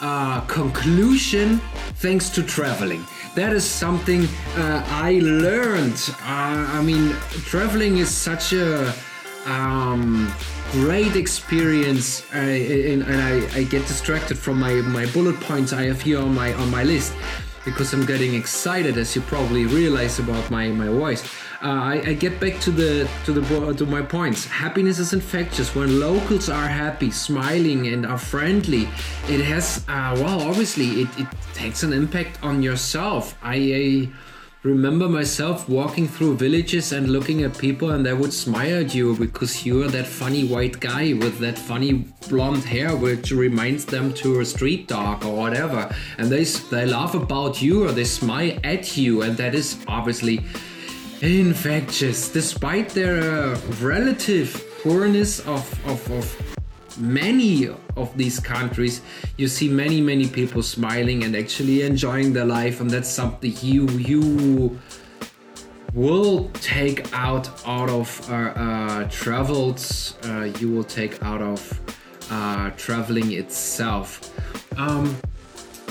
uh, 0.01 0.41
conclusion 0.41 1.59
thanks 1.95 2.29
to 2.29 2.43
traveling. 2.43 3.03
That 3.35 3.53
is 3.53 3.63
something 3.63 4.25
uh, 4.57 4.83
I 4.87 5.19
learned. 5.21 5.99
Uh, 6.21 6.77
I 6.77 6.81
mean, 6.83 7.11
traveling 7.45 7.97
is 7.97 8.09
such 8.09 8.53
a 8.53 8.93
um, 9.45 10.31
great 10.72 11.15
experience, 11.15 12.24
uh, 12.34 12.38
and, 12.38 13.03
and 13.03 13.22
I, 13.22 13.60
I 13.60 13.63
get 13.63 13.88
distracted 13.88 14.38
from 14.38 14.60
my, 14.60 14.74
my 14.74 15.05
bullet 15.07 15.39
points 15.39 15.74
I 15.74 15.84
have 15.84 16.01
here 16.01 16.19
on 16.19 16.34
my 16.34 16.53
on 16.53 16.69
my 16.69 16.84
list 16.84 17.13
because 17.65 17.93
I'm 17.93 18.05
getting 18.05 18.36
excited, 18.36 18.98
as 18.98 19.15
you 19.15 19.22
probably 19.24 19.65
realize 19.65 20.19
about 20.19 20.50
my 20.51 20.67
my 20.69 20.88
voice. 20.88 21.24
Uh, 21.63 21.67
I, 21.67 21.93
I 22.05 22.13
get 22.13 22.39
back 22.39 22.60
to 22.62 22.72
the 22.72 23.10
to 23.25 23.34
the 23.34 23.74
to 23.74 23.86
my 23.86 24.01
points. 24.01 24.45
Happiness 24.45 25.00
is 25.00 25.13
infectious. 25.13 25.74
When 25.74 26.00
locals 26.00 26.48
are 26.50 26.67
happy, 26.67 27.10
smiling, 27.12 27.88
and 27.88 28.05
are 28.05 28.19
friendly, 28.19 28.84
it 29.27 29.41
has 29.41 29.84
uh, 29.88 30.13
well, 30.15 30.41
obviously, 30.41 31.01
it, 31.01 31.10
it 31.19 31.27
takes 31.53 31.84
an 31.84 31.91
impact 31.93 32.39
on 32.43 32.62
yourself. 32.62 33.36
I. 33.41 33.55
I 33.55 34.10
remember 34.65 35.07
myself 35.07 35.69
walking 35.69 36.07
through 36.07 36.36
villages 36.36 36.91
and 36.91 37.07
looking 37.07 37.43
at 37.43 37.55
people 37.55 37.91
and 37.91 38.03
they 38.03 38.13
would 38.13 38.34
smile 38.34 38.79
at 38.79 38.95
you 38.95 39.15
because 39.15 39.63
you're 39.63 39.88
that 39.88 40.07
funny 40.07 40.43
white 40.48 40.79
guy 40.79 41.13
with 41.13 41.38
that 41.38 41.57
funny 41.57 41.93
blonde 42.27 42.63
hair 42.63 42.95
which 42.95 43.31
reminds 43.31 43.86
them 43.86 44.12
to 44.12 44.39
a 44.39 44.45
street 44.45 44.88
dog 44.88 45.24
or 45.24 45.38
whatever. 45.38 45.93
And 46.17 46.31
they 46.31 46.43
they 46.43 46.88
laugh 46.88 47.13
about 47.13 47.62
you 47.62 47.86
or 47.86 47.91
they 47.91 48.05
smile 48.05 48.57
at 48.63 48.98
you 48.98 49.22
and 49.22 49.38
that 49.38 49.53
is 49.53 49.77
obviously 49.88 50.43
infectious. 51.22 52.29
Despite 52.31 52.89
their 52.89 53.22
uh, 53.22 53.60
relative 53.81 54.50
poorness 54.81 55.41
of, 55.41 55.63
of, 55.88 56.12
of 56.12 56.55
many 56.97 57.69
of 57.95 58.15
these 58.17 58.39
countries 58.39 59.01
you 59.37 59.47
see 59.47 59.67
many 59.67 60.01
many 60.01 60.27
people 60.27 60.61
smiling 60.63 61.23
and 61.23 61.35
actually 61.35 61.81
enjoying 61.81 62.33
their 62.33 62.45
life 62.45 62.81
and 62.81 62.89
that's 62.89 63.09
something 63.09 63.53
you 63.61 63.87
you 63.91 64.79
will 65.93 66.49
take 66.53 67.13
out 67.13 67.49
out 67.65 67.89
of 67.89 68.29
uh, 68.29 68.33
uh, 68.33 69.09
travels 69.09 70.17
uh, 70.25 70.51
you 70.59 70.69
will 70.71 70.83
take 70.83 71.21
out 71.23 71.41
of 71.41 71.79
uh, 72.31 72.71
traveling 72.71 73.31
itself. 73.33 74.33
Um, 74.77 75.15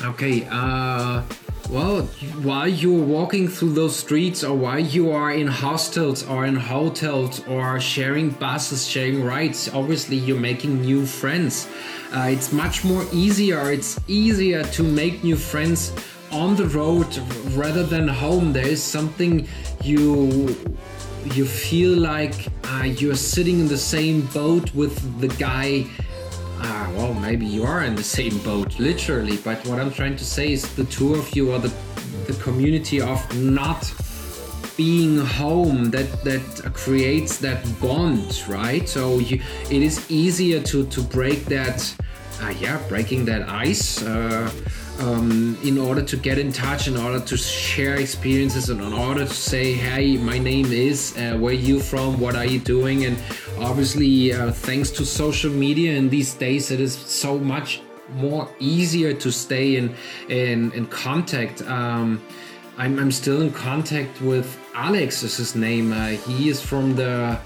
okay 0.03 0.47
uh, 0.51 1.23
well 1.71 2.03
while 2.43 2.69
you're 2.69 3.05
walking 3.05 3.49
through 3.49 3.73
those 3.73 3.97
streets 3.97 4.45
or 4.45 4.57
while 4.57 4.79
you 4.79 5.11
are 5.11 5.33
in 5.33 5.47
hostels 5.47 6.23
or 6.27 6.45
in 6.47 6.55
hotels 6.55 7.47
or 7.47 7.81
sharing 7.81 8.31
buses 8.31 8.87
sharing 8.87 9.25
rides 9.25 9.69
obviously 9.73 10.17
you're 10.17 10.39
making 10.39 10.81
new 10.81 11.07
friends. 11.07 11.69
Uh, 12.13 12.29
it's 12.31 12.53
much 12.53 12.85
more 12.85 13.05
easier 13.13 13.73
it's 13.73 13.99
easier 14.09 14.63
to 14.65 14.83
make 14.83 15.25
new 15.25 15.37
friends 15.37 15.93
on 16.35 16.57
the 16.57 16.67
road 16.67 17.17
rather 17.57 17.85
than 17.85 18.09
home. 18.09 18.53
There 18.53 18.67
is 18.67 18.83
something 18.83 19.47
you 19.83 20.57
you 21.33 21.47
feel 21.47 21.97
like 21.99 22.35
uh, 22.65 22.83
you're 22.85 23.15
sitting 23.15 23.61
in 23.61 23.69
the 23.69 23.79
same 23.79 24.23
boat 24.27 24.75
with 24.75 24.95
the 25.21 25.29
guy 25.29 25.87
Ah, 26.67 26.91
well, 26.97 27.13
maybe 27.13 27.45
you 27.45 27.63
are 27.65 27.85
in 27.85 27.95
the 27.95 28.03
same 28.03 28.39
boat, 28.39 28.79
literally. 28.79 29.37
But 29.37 29.67
what 29.67 29.79
I'm 29.79 29.93
trying 29.93 30.17
to 30.17 30.25
say 30.25 30.51
is 30.53 30.63
the 30.77 30.85
two 30.85 31.15
of 31.15 31.37
you 31.37 31.53
are 31.53 31.59
the 31.59 31.73
the 32.27 32.33
community 32.43 33.03
of 33.03 33.21
not 33.37 33.93
being 34.75 35.19
home 35.19 35.91
that 35.91 36.09
that 36.25 36.73
creates 36.73 37.37
that 37.39 37.61
bond, 37.81 38.43
right? 38.49 38.89
So 38.89 39.19
you, 39.19 39.43
it 39.71 39.83
is 39.83 40.11
easier 40.11 40.61
to 40.63 40.87
to 40.87 41.03
break 41.03 41.45
that 41.57 41.79
uh, 42.45 42.51
yeah, 42.61 42.79
breaking 42.89 43.25
that 43.27 43.49
ice. 43.49 44.03
Uh, 44.03 44.51
um, 45.01 45.59
in 45.65 45.77
order 45.77 46.03
to 46.03 46.17
get 46.17 46.39
in 46.39 46.53
touch, 46.53 46.87
in 46.87 46.97
order 46.97 47.19
to 47.19 47.37
share 47.37 47.97
experiences, 47.97 48.71
and 48.71 48.81
in 48.81 48.93
order 48.93 49.25
to 49.25 49.35
say, 49.35 49.73
"Hey, 49.73 50.17
my 50.17 50.39
name 50.39 50.73
is. 50.73 51.17
Uh, 51.17 51.37
where 51.37 51.53
you 51.53 51.81
from? 51.81 52.21
What 52.21 52.37
are 52.37 52.45
you 52.45 52.61
doing?" 52.61 53.05
And 53.05 53.17
obviously, 53.59 54.33
uh, 54.33 54.53
thanks 54.53 54.91
to 54.93 55.05
social 55.05 55.51
media 55.51 55.95
in 55.95 56.09
these 56.11 56.35
days, 56.35 56.71
it 56.71 56.81
is 56.81 56.95
so 56.95 57.39
much 57.39 57.83
more 58.15 58.49
easier 58.61 59.13
to 59.15 59.33
stay 59.33 59.77
in 59.77 59.95
in, 60.29 60.71
in 60.73 60.87
contact. 60.87 61.63
Um, 61.63 62.23
I'm, 62.77 62.99
I'm 62.99 63.13
still 63.13 63.41
in 63.43 63.53
contact 63.53 64.21
with 64.21 64.59
Alex. 64.75 65.23
Is 65.23 65.37
his 65.37 65.55
name? 65.55 65.93
Uh, 65.93 66.09
he 66.29 66.49
is 66.49 66.61
from 66.61 66.95
the. 66.95 67.39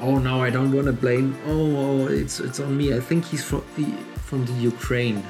Oh 0.00 0.18
no, 0.18 0.42
I 0.42 0.50
don't 0.50 0.72
want 0.72 0.86
to 0.86 0.92
blame. 0.92 1.36
Oh, 1.46 2.06
it's 2.06 2.40
it's 2.40 2.60
on 2.60 2.76
me. 2.76 2.94
I 2.94 3.00
think 3.00 3.24
he's 3.24 3.44
from 3.44 3.64
the 3.76 3.86
from 4.28 4.44
the 4.44 4.52
Ukraine. 4.52 5.22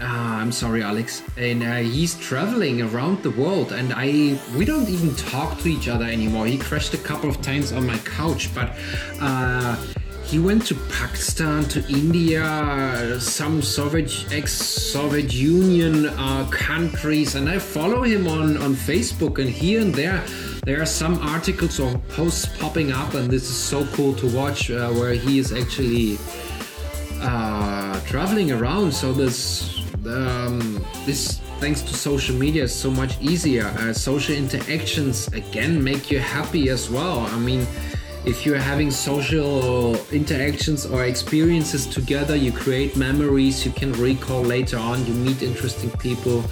Ah, 0.00 0.40
I'm 0.40 0.52
sorry, 0.52 0.82
Alex. 0.82 1.22
And 1.36 1.62
uh, 1.62 1.76
he's 1.76 2.18
traveling 2.18 2.82
around 2.82 3.22
the 3.22 3.30
world, 3.30 3.72
and 3.72 3.92
I 3.94 4.38
we 4.56 4.64
don't 4.64 4.88
even 4.88 5.14
talk 5.14 5.58
to 5.60 5.68
each 5.68 5.88
other 5.88 6.04
anymore. 6.04 6.46
He 6.46 6.58
crashed 6.58 6.94
a 6.94 6.98
couple 6.98 7.28
of 7.28 7.40
times 7.42 7.72
on 7.72 7.86
my 7.86 7.98
couch, 7.98 8.54
but 8.54 8.76
uh, 9.20 9.76
he 10.24 10.38
went 10.38 10.66
to 10.66 10.74
Pakistan, 11.00 11.64
to 11.64 11.84
India, 11.88 13.20
some 13.20 13.60
Soviet 13.62 14.26
ex-Soviet 14.32 15.32
Union 15.32 16.06
uh, 16.06 16.48
countries, 16.50 17.34
and 17.34 17.48
I 17.48 17.58
follow 17.58 18.02
him 18.02 18.26
on 18.26 18.56
on 18.56 18.74
Facebook, 18.74 19.38
and 19.38 19.48
here 19.48 19.80
and 19.80 19.94
there. 19.94 20.22
There 20.64 20.80
are 20.80 20.86
some 20.86 21.18
articles 21.18 21.78
or 21.78 21.98
posts 22.16 22.46
popping 22.58 22.90
up, 22.90 23.12
and 23.12 23.30
this 23.30 23.42
is 23.42 23.56
so 23.56 23.84
cool 23.88 24.14
to 24.14 24.26
watch, 24.34 24.70
uh, 24.70 24.90
where 24.92 25.12
he 25.12 25.38
is 25.38 25.52
actually 25.52 26.18
uh, 27.20 28.00
traveling 28.06 28.50
around. 28.50 28.92
So 28.92 29.12
this 29.12 29.82
um, 30.06 30.82
this 31.04 31.40
thanks 31.60 31.82
to 31.82 31.92
social 31.92 32.34
media 32.34 32.64
is 32.64 32.74
so 32.74 32.90
much 32.90 33.20
easier. 33.20 33.66
Uh, 33.66 33.92
social 33.92 34.34
interactions 34.34 35.28
again 35.28 35.84
make 35.84 36.10
you 36.10 36.18
happy 36.18 36.70
as 36.70 36.88
well. 36.88 37.20
I 37.20 37.38
mean, 37.38 37.66
if 38.24 38.46
you're 38.46 38.64
having 38.72 38.90
social 38.90 39.96
interactions 40.10 40.86
or 40.86 41.04
experiences 41.04 41.86
together, 41.86 42.36
you 42.36 42.52
create 42.52 42.96
memories 42.96 43.66
you 43.66 43.72
can 43.72 43.92
recall 43.92 44.40
later 44.40 44.78
on. 44.78 45.04
You 45.04 45.12
meet 45.12 45.42
interesting 45.42 45.90
people, 45.98 46.42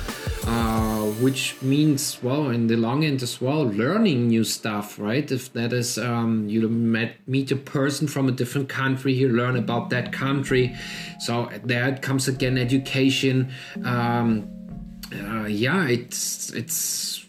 uh, 0.46 0.91
which 1.10 1.60
means, 1.62 2.22
well, 2.22 2.50
in 2.50 2.66
the 2.66 2.76
long 2.76 3.04
end 3.04 3.22
as 3.22 3.40
well, 3.40 3.62
learning 3.62 4.28
new 4.28 4.44
stuff, 4.44 4.98
right? 4.98 5.30
If 5.30 5.52
that 5.52 5.72
is, 5.72 5.98
um, 5.98 6.48
you 6.48 6.68
met, 6.68 7.16
meet 7.26 7.50
a 7.50 7.56
person 7.56 8.08
from 8.08 8.28
a 8.28 8.32
different 8.32 8.68
country, 8.68 9.12
you 9.12 9.28
learn 9.28 9.56
about 9.56 9.90
that 9.90 10.12
country. 10.12 10.74
So 11.20 11.50
there 11.64 11.96
comes 11.98 12.28
again 12.28 12.58
education. 12.58 13.52
Um, 13.84 14.48
uh, 15.12 15.46
yeah, 15.46 15.86
it's 15.88 16.50
it's 16.52 17.26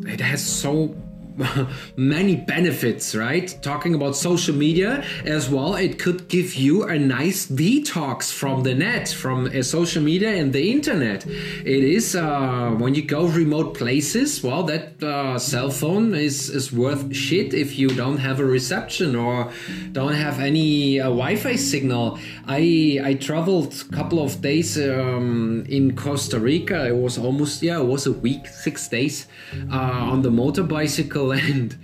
it 0.00 0.20
has 0.20 0.44
so 0.44 0.96
many 1.96 2.36
benefits, 2.36 3.14
right? 3.14 3.56
Talking 3.62 3.94
about 3.94 4.16
social 4.16 4.54
media 4.54 5.04
as 5.24 5.48
well, 5.48 5.74
it 5.74 5.98
could 5.98 6.28
give 6.28 6.54
you 6.54 6.84
a 6.84 6.98
nice 6.98 7.46
detox 7.46 8.32
from 8.32 8.62
the 8.62 8.74
net, 8.74 9.08
from 9.08 9.46
uh, 9.46 9.62
social 9.62 10.02
media 10.02 10.30
and 10.30 10.52
the 10.52 10.70
internet. 10.70 11.26
It 11.26 11.84
is 11.84 12.14
uh, 12.14 12.70
when 12.78 12.94
you 12.94 13.02
go 13.02 13.26
remote 13.26 13.74
places, 13.74 14.42
well, 14.42 14.62
that 14.64 15.02
uh, 15.02 15.38
cell 15.38 15.70
phone 15.70 16.14
is, 16.14 16.50
is 16.50 16.72
worth 16.72 17.14
shit 17.14 17.54
if 17.54 17.78
you 17.78 17.88
don't 17.88 18.18
have 18.18 18.40
a 18.40 18.44
reception 18.44 19.16
or 19.16 19.50
don't 19.92 20.14
have 20.14 20.40
any 20.40 21.00
uh, 21.00 21.04
Wi-Fi 21.04 21.56
signal. 21.56 22.18
I 22.46 23.00
I 23.02 23.14
traveled 23.14 23.74
a 23.88 23.94
couple 23.94 24.22
of 24.22 24.40
days 24.40 24.78
um, 24.78 25.64
in 25.68 25.96
Costa 25.96 26.38
Rica. 26.38 26.86
It 26.86 26.96
was 26.96 27.18
almost 27.18 27.62
yeah, 27.62 27.80
it 27.80 27.86
was 27.86 28.06
a 28.06 28.12
week, 28.12 28.46
six 28.46 28.88
days 28.88 29.26
uh, 29.70 30.12
on 30.12 30.22
the 30.22 30.30
motorbicycle, 30.30 31.23
and 31.48 31.76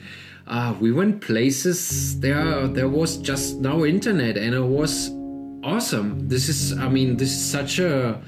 uh, 0.47 0.75
we 0.81 0.93
went 0.93 1.21
places. 1.21 2.19
There 2.21 2.67
there 2.69 2.89
was 2.89 3.17
just 3.17 3.61
no 3.61 3.87
internet, 3.87 4.37
and 4.37 4.55
it 4.55 4.65
was 4.65 5.11
awesome. 5.63 6.29
This 6.29 6.49
is 6.49 6.77
I 6.79 6.89
mean 6.89 7.17
this 7.17 7.31
is 7.31 7.51
such 7.51 7.79
a 7.79 8.21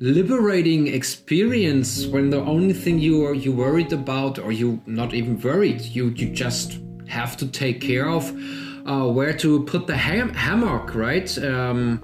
liberating 0.00 0.88
experience 0.88 2.06
when 2.06 2.28
the 2.30 2.40
only 2.40 2.74
thing 2.74 2.98
you 2.98 3.24
are 3.24 3.34
you 3.34 3.52
worried 3.52 3.92
about 3.92 4.38
or 4.38 4.50
you 4.50 4.82
not 4.86 5.14
even 5.14 5.40
worried 5.40 5.80
you 5.80 6.08
you 6.08 6.28
just 6.30 6.78
have 7.06 7.36
to 7.36 7.46
take 7.46 7.80
care 7.80 8.08
of 8.08 8.28
uh, 8.86 9.06
where 9.06 9.32
to 9.32 9.62
put 9.64 9.86
the 9.86 9.96
ham- 9.96 10.34
hammock 10.34 10.94
right 10.94 11.38
um, 11.38 12.02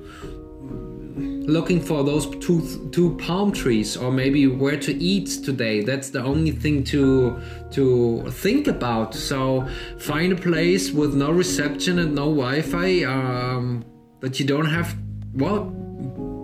looking 1.50 1.80
for 1.80 2.02
those 2.04 2.26
two 2.38 2.88
two 2.92 3.16
palm 3.16 3.52
trees 3.52 3.96
or 3.96 4.10
maybe 4.10 4.46
where 4.46 4.78
to 4.78 4.92
eat 4.94 5.28
today. 5.44 5.82
That's 5.82 6.10
the 6.10 6.22
only 6.22 6.52
thing 6.52 6.84
to 6.84 7.40
to 7.72 8.30
think 8.30 8.68
about. 8.68 9.14
So 9.14 9.68
find 9.98 10.32
a 10.32 10.36
place 10.36 10.92
with 10.92 11.14
no 11.14 11.30
reception 11.30 11.98
and 11.98 12.14
no 12.14 12.26
wi-fi 12.26 13.04
um, 13.04 13.84
that 14.20 14.38
you 14.40 14.46
don't 14.46 14.66
have 14.66 14.96
well 15.34 15.72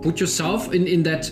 put 0.01 0.19
yourself 0.19 0.73
in 0.73 0.87
in 0.87 1.03
that 1.03 1.31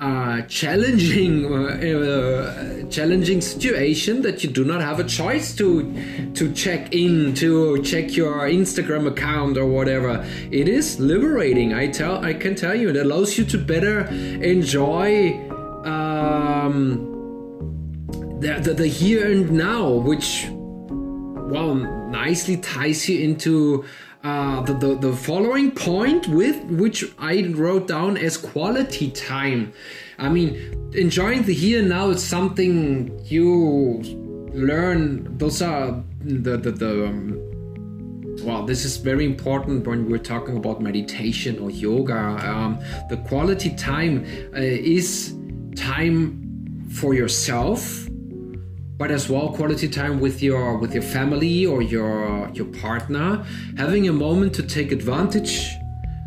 uh, 0.00 0.42
challenging 0.42 1.46
uh, 1.46 1.56
uh, 2.84 2.90
challenging 2.90 3.40
situation 3.40 4.20
that 4.22 4.44
you 4.44 4.50
do 4.50 4.64
not 4.64 4.80
have 4.82 5.00
a 5.00 5.04
choice 5.04 5.54
to 5.54 5.90
to 6.34 6.52
check 6.52 6.94
in 6.94 7.34
to 7.34 7.82
check 7.82 8.14
your 8.14 8.40
Instagram 8.48 9.06
account 9.06 9.56
or 9.56 9.66
whatever. 9.66 10.22
It 10.50 10.68
is 10.68 11.00
liberating 11.00 11.72
I 11.72 11.88
tell 11.88 12.22
I 12.24 12.34
can 12.34 12.54
tell 12.54 12.74
you. 12.74 12.90
It 12.90 12.96
allows 12.96 13.38
you 13.38 13.44
to 13.46 13.58
better 13.58 14.00
enjoy 14.06 15.32
um, 15.86 17.12
the, 18.40 18.60
the, 18.60 18.74
the 18.74 18.86
here 18.86 19.30
and 19.30 19.50
now 19.50 19.88
which 19.88 20.46
well 20.50 21.74
nicely 21.74 22.56
ties 22.58 23.08
you 23.08 23.24
into 23.24 23.84
uh, 24.26 24.60
the, 24.62 24.74
the, 24.74 24.94
the 24.96 25.12
following 25.12 25.70
point 25.70 26.26
with 26.26 26.60
which 26.64 27.04
I 27.16 27.46
wrote 27.54 27.86
down 27.86 28.16
as 28.16 28.36
quality 28.36 29.10
time. 29.12 29.72
I 30.18 30.28
mean, 30.28 30.50
enjoying 30.94 31.44
the 31.44 31.54
here 31.54 31.78
and 31.78 31.88
now 31.88 32.08
is 32.10 32.24
something 32.24 33.20
you 33.24 34.02
learn. 34.52 35.38
Those 35.38 35.62
are 35.62 36.02
the 36.20 36.56
the, 36.56 36.72
the 36.72 37.06
um, 37.06 37.38
well, 38.42 38.64
this 38.66 38.84
is 38.84 38.96
very 38.96 39.24
important 39.24 39.86
when 39.86 40.10
we're 40.10 40.26
talking 40.34 40.56
about 40.56 40.80
meditation 40.80 41.60
or 41.60 41.70
yoga. 41.70 42.18
Um, 42.18 42.80
the 43.08 43.18
quality 43.28 43.70
time 43.76 44.26
uh, 44.54 44.58
is 44.58 45.36
time 45.76 46.88
for 46.90 47.14
yourself 47.14 48.05
but 48.98 49.10
as 49.10 49.28
well 49.28 49.52
quality 49.52 49.88
time 49.88 50.20
with 50.20 50.42
your 50.42 50.78
with 50.78 50.94
your 50.94 51.02
family 51.02 51.66
or 51.66 51.82
your 51.82 52.50
your 52.54 52.66
partner. 52.66 53.44
Having 53.76 54.08
a 54.08 54.12
moment 54.12 54.54
to 54.54 54.62
take 54.62 54.92
advantage 54.92 55.76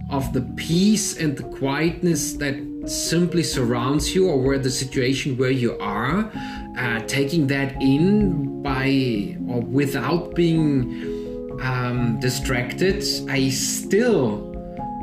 of 0.10 0.34
the 0.34 0.42
peace 0.56 1.18
and 1.18 1.38
the 1.38 1.44
quietness 1.44 2.34
that 2.34 2.56
simply 2.86 3.44
surrounds 3.44 4.16
you 4.16 4.28
or 4.28 4.42
where 4.42 4.58
the 4.58 4.70
situation 4.70 5.38
where 5.38 5.52
you 5.52 5.78
are 5.80 6.32
uh, 6.78 7.00
taking 7.02 7.46
that 7.48 7.80
in 7.82 8.64
by 8.64 9.38
or 9.48 9.62
without 9.62 10.34
being 10.34 11.60
um, 11.62 12.20
distracted. 12.20 13.04
I 13.30 13.50
still 13.50 14.48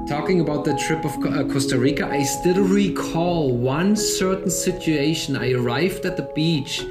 talking 0.08 0.40
about 0.40 0.64
the 0.64 0.76
trip 0.76 1.04
of 1.04 1.12
uh, 1.26 1.42
costa 1.52 1.76
rica 1.76 2.06
i 2.06 2.22
still 2.22 2.62
recall 2.62 3.50
one 3.56 3.96
certain 3.96 4.50
situation. 4.50 5.36
I 5.36 5.50
arrived 5.52 6.06
at 6.06 6.16
the 6.16 6.30
beach 6.32 6.84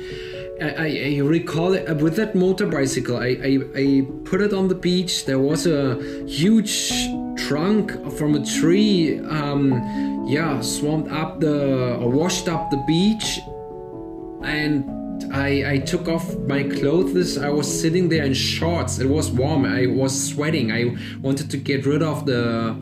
I, 0.62 1.18
I 1.18 1.20
recall 1.22 1.74
it 1.74 1.90
uh, 1.90 1.96
with 1.96 2.16
that 2.16 2.34
motorbicycle. 2.34 3.18
I, 3.18 3.36
I, 3.44 3.80
I 3.80 4.30
put 4.30 4.42
it 4.42 4.54
on 4.54 4.68
the 4.68 4.76
beach. 4.76 5.26
There 5.26 5.40
was 5.40 5.68
a 5.68 6.02
huge 6.28 6.92
trunk 7.38 7.92
from 8.14 8.36
a 8.36 8.46
tree. 8.46 9.20
Um, 9.20 10.26
yeah, 10.28 10.62
swamped 10.62 11.12
up 11.12 11.40
the 11.40 11.96
or 11.96 12.10
washed 12.10 12.48
up 12.48 12.72
the 12.72 12.82
beach, 12.88 13.40
and 14.44 14.90
I, 15.34 15.74
I 15.74 15.78
took 15.80 16.08
off 16.08 16.36
my 16.40 16.64
clothes. 16.64 17.38
I 17.38 17.50
was 17.50 17.68
sitting 17.68 18.10
there 18.10 18.24
in 18.24 18.34
shorts. 18.34 19.00
It 19.00 19.08
was 19.10 19.32
warm. 19.32 19.66
I 19.66 19.88
was 19.88 20.30
sweating. 20.30 20.72
I 20.72 20.96
wanted 21.22 21.52
to 21.52 21.58
get 21.58 21.86
rid 21.86 22.02
of 22.02 22.26
the 22.26 22.76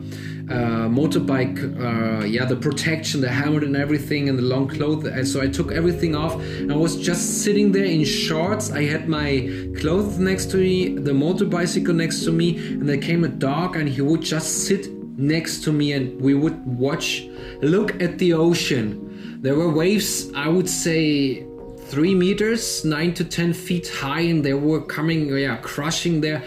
uh, 0.50 0.88
motorbike, 0.88 1.58
uh, 1.80 2.24
yeah, 2.24 2.44
the 2.44 2.56
protection, 2.56 3.20
the 3.20 3.28
helmet, 3.28 3.64
and 3.64 3.76
everything, 3.76 4.28
and 4.28 4.38
the 4.38 4.42
long 4.42 4.68
clothes. 4.68 5.06
And 5.06 5.26
so 5.26 5.40
I 5.40 5.48
took 5.48 5.72
everything 5.72 6.14
off. 6.14 6.34
And 6.34 6.72
I 6.72 6.76
was 6.76 6.96
just 6.96 7.42
sitting 7.42 7.72
there 7.72 7.84
in 7.84 8.04
shorts. 8.04 8.70
I 8.70 8.82
had 8.82 9.08
my 9.08 9.48
clothes 9.78 10.18
next 10.18 10.50
to 10.52 10.58
me, 10.58 10.96
the 10.98 11.12
motorbicycle 11.12 11.94
next 11.94 12.24
to 12.24 12.32
me, 12.32 12.58
and 12.58 12.88
there 12.88 12.98
came 12.98 13.24
a 13.24 13.28
dog, 13.28 13.76
and 13.76 13.88
he 13.88 14.02
would 14.02 14.20
just 14.20 14.66
sit 14.66 14.92
next 15.16 15.64
to 15.64 15.72
me, 15.72 15.92
and 15.92 16.20
we 16.20 16.34
would 16.34 16.64
watch, 16.66 17.26
look 17.62 18.02
at 18.02 18.18
the 18.18 18.34
ocean. 18.34 19.40
There 19.40 19.54
were 19.54 19.70
waves, 19.70 20.32
I 20.34 20.48
would 20.48 20.68
say, 20.68 21.46
three 21.86 22.14
meters, 22.14 22.84
nine 22.84 23.14
to 23.14 23.24
ten 23.24 23.52
feet 23.52 23.88
high, 23.88 24.22
and 24.22 24.44
they 24.44 24.54
were 24.54 24.82
coming, 24.82 25.28
yeah, 25.36 25.56
crushing 25.56 26.20
there 26.20 26.42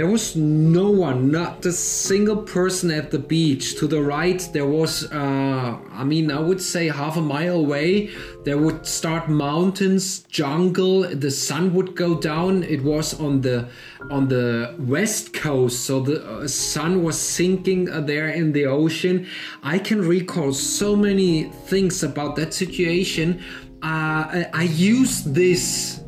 there 0.00 0.08
was 0.08 0.34
no 0.34 0.90
one, 0.90 1.30
not 1.30 1.66
a 1.66 1.72
single 1.72 2.38
person 2.38 2.90
at 2.90 3.10
the 3.10 3.18
beach. 3.18 3.76
To 3.80 3.86
the 3.86 4.00
right, 4.00 4.40
there 4.54 4.64
was, 4.64 5.04
uh, 5.12 5.76
I 5.92 6.04
mean, 6.04 6.32
I 6.32 6.40
would 6.40 6.62
say 6.62 6.88
half 6.88 7.18
a 7.18 7.20
mile 7.20 7.56
away, 7.56 8.08
there 8.46 8.56
would 8.56 8.86
start 8.86 9.28
mountains, 9.28 10.20
jungle. 10.20 11.02
The 11.02 11.30
sun 11.30 11.74
would 11.74 11.94
go 11.96 12.18
down. 12.18 12.62
It 12.62 12.82
was 12.82 13.20
on 13.20 13.42
the 13.42 13.68
on 14.10 14.28
the 14.28 14.74
west 14.78 15.34
coast, 15.34 15.84
so 15.84 16.00
the 16.00 16.26
uh, 16.26 16.48
sun 16.48 17.02
was 17.02 17.20
sinking 17.20 17.90
uh, 17.90 18.00
there 18.00 18.30
in 18.30 18.52
the 18.52 18.64
ocean. 18.64 19.26
I 19.62 19.78
can 19.78 20.00
recall 20.00 20.54
so 20.54 20.96
many 20.96 21.52
things 21.68 22.02
about 22.02 22.36
that 22.36 22.54
situation. 22.54 23.42
Uh, 23.82 24.24
I, 24.38 24.46
I 24.54 24.62
used 24.62 25.34
this 25.34 25.99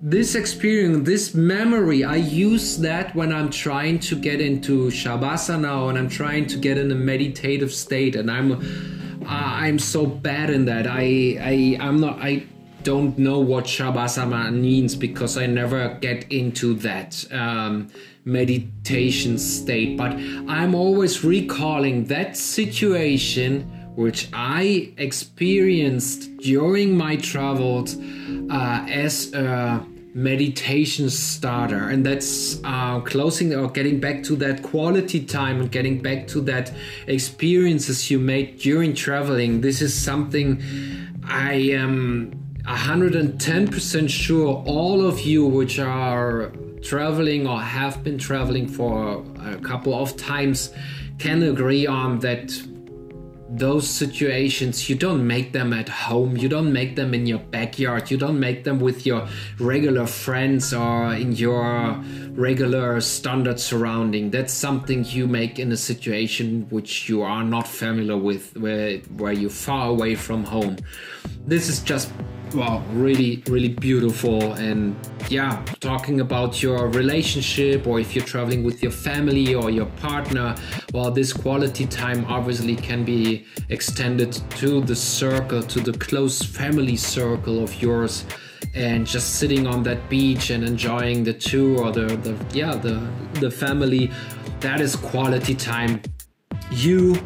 this 0.00 0.34
experience, 0.34 1.06
this 1.06 1.34
memory, 1.34 2.04
I 2.04 2.16
use 2.16 2.78
that 2.78 3.14
when 3.16 3.32
I'm 3.32 3.50
trying 3.50 3.98
to 4.00 4.14
get 4.14 4.40
into 4.40 4.88
shavasana 4.88 5.88
and 5.88 5.98
I'm 5.98 6.08
trying 6.08 6.46
to 6.46 6.56
get 6.56 6.78
in 6.78 6.90
a 6.92 6.94
meditative 6.94 7.72
state, 7.72 8.14
and 8.14 8.30
I'm 8.30 8.62
I'm 9.26 9.78
so 9.78 10.06
bad 10.06 10.50
in 10.50 10.64
that. 10.66 10.86
I 10.86 11.36
I 11.40 11.78
I'm 11.80 12.00
not 12.00 12.18
I 12.20 12.46
don't 12.84 13.18
know 13.18 13.40
what 13.40 13.64
shavasana 13.64 14.54
means 14.54 14.94
because 14.94 15.36
I 15.36 15.46
never 15.46 15.98
get 16.00 16.30
into 16.30 16.74
that 16.74 17.24
um, 17.32 17.88
meditation 18.24 19.36
state. 19.36 19.96
But 19.98 20.12
I'm 20.12 20.76
always 20.76 21.24
recalling 21.24 22.04
that 22.04 22.36
situation 22.36 23.77
which 23.98 24.28
I 24.32 24.92
experienced 24.96 26.36
during 26.36 26.96
my 26.96 27.16
travels 27.16 27.96
uh, 28.48 28.86
as 28.88 29.34
a 29.34 29.84
meditation 30.14 31.10
starter. 31.10 31.88
And 31.88 32.06
that's 32.06 32.60
uh, 32.62 33.00
closing 33.00 33.52
or 33.56 33.68
getting 33.68 33.98
back 33.98 34.22
to 34.24 34.36
that 34.36 34.62
quality 34.62 35.24
time 35.24 35.60
and 35.60 35.68
getting 35.68 36.00
back 36.00 36.28
to 36.28 36.40
that 36.42 36.72
experiences 37.08 38.08
you 38.08 38.20
made 38.20 38.60
during 38.60 38.94
traveling. 38.94 39.62
This 39.62 39.82
is 39.82 39.92
something 40.00 40.62
I 41.24 41.54
am 41.54 42.30
110% 42.68 44.08
sure 44.08 44.62
all 44.64 45.04
of 45.04 45.18
you 45.22 45.44
which 45.44 45.80
are 45.80 46.52
traveling 46.82 47.48
or 47.48 47.60
have 47.60 48.04
been 48.04 48.18
traveling 48.18 48.68
for 48.68 49.24
a 49.40 49.56
couple 49.56 49.92
of 49.92 50.16
times 50.16 50.72
can 51.18 51.42
agree 51.42 51.84
on 51.84 52.20
that 52.20 52.52
those 53.50 53.88
situations 53.88 54.88
you 54.90 54.94
don't 54.94 55.26
make 55.26 55.52
them 55.52 55.72
at 55.72 55.88
home 55.88 56.36
you 56.36 56.48
don't 56.48 56.70
make 56.70 56.96
them 56.96 57.14
in 57.14 57.26
your 57.26 57.38
backyard 57.38 58.10
you 58.10 58.16
don't 58.18 58.38
make 58.38 58.64
them 58.64 58.78
with 58.78 59.06
your 59.06 59.26
regular 59.58 60.06
friends 60.06 60.74
or 60.74 61.14
in 61.14 61.32
your 61.32 62.02
regular 62.38 63.00
standard 63.00 63.58
surrounding. 63.58 64.30
That's 64.30 64.52
something 64.52 65.04
you 65.04 65.26
make 65.26 65.58
in 65.58 65.72
a 65.72 65.76
situation 65.76 66.68
which 66.70 67.08
you 67.08 67.22
are 67.22 67.42
not 67.42 67.66
familiar 67.66 68.16
with 68.16 68.56
where 68.56 68.98
where 69.20 69.32
you're 69.32 69.50
far 69.50 69.88
away 69.88 70.14
from 70.14 70.44
home 70.44 70.76
this 71.46 71.68
is 71.68 71.80
just 71.80 72.12
well 72.54 72.82
really 72.92 73.42
really 73.48 73.68
beautiful. 73.68 74.54
And 74.54 74.96
yeah 75.28 75.62
talking 75.80 76.20
about 76.20 76.62
your 76.62 76.88
relationship 76.88 77.86
or 77.86 78.00
if 78.00 78.14
you're 78.14 78.24
traveling 78.24 78.64
with 78.64 78.82
your 78.82 78.92
family 78.92 79.54
or 79.54 79.68
your 79.68 79.86
partner 79.96 80.54
well 80.94 81.10
this 81.10 81.32
quality 81.32 81.84
time 81.86 82.24
obviously 82.26 82.74
can 82.74 83.04
be 83.04 83.44
extended 83.68 84.32
to 84.50 84.80
the 84.80 84.96
circle 84.96 85.62
to 85.62 85.80
the 85.80 85.92
close 85.98 86.42
family 86.42 86.96
circle 86.96 87.62
of 87.62 87.82
yours. 87.82 88.24
And 88.74 89.06
just 89.06 89.36
sitting 89.36 89.66
on 89.66 89.82
that 89.84 90.08
beach 90.08 90.50
and 90.50 90.64
enjoying 90.64 91.24
the 91.24 91.32
two 91.32 91.78
or 91.78 91.90
the, 91.92 92.06
the 92.16 92.36
yeah 92.52 92.74
the 92.74 93.08
the 93.40 93.50
family 93.50 94.10
that 94.60 94.80
is 94.80 94.96
quality 94.96 95.54
time. 95.54 96.02
You 96.70 97.20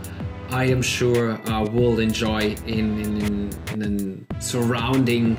I 0.53 0.65
am 0.65 0.83
sure 0.83 1.41
uh, 1.49 1.65
will 1.65 1.99
enjoy 1.99 2.55
in 2.67 3.01
in, 3.01 3.51
in, 3.73 3.83
in 3.83 4.27
surrounding 4.39 5.39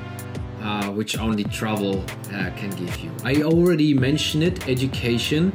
uh, 0.64 0.90
which 0.90 1.18
only 1.18 1.44
travel 1.44 2.02
uh, 2.32 2.50
can 2.56 2.70
give 2.70 2.96
you. 2.96 3.10
I 3.22 3.42
already 3.42 3.92
mentioned 3.92 4.42
it 4.42 4.66
education, 4.66 5.52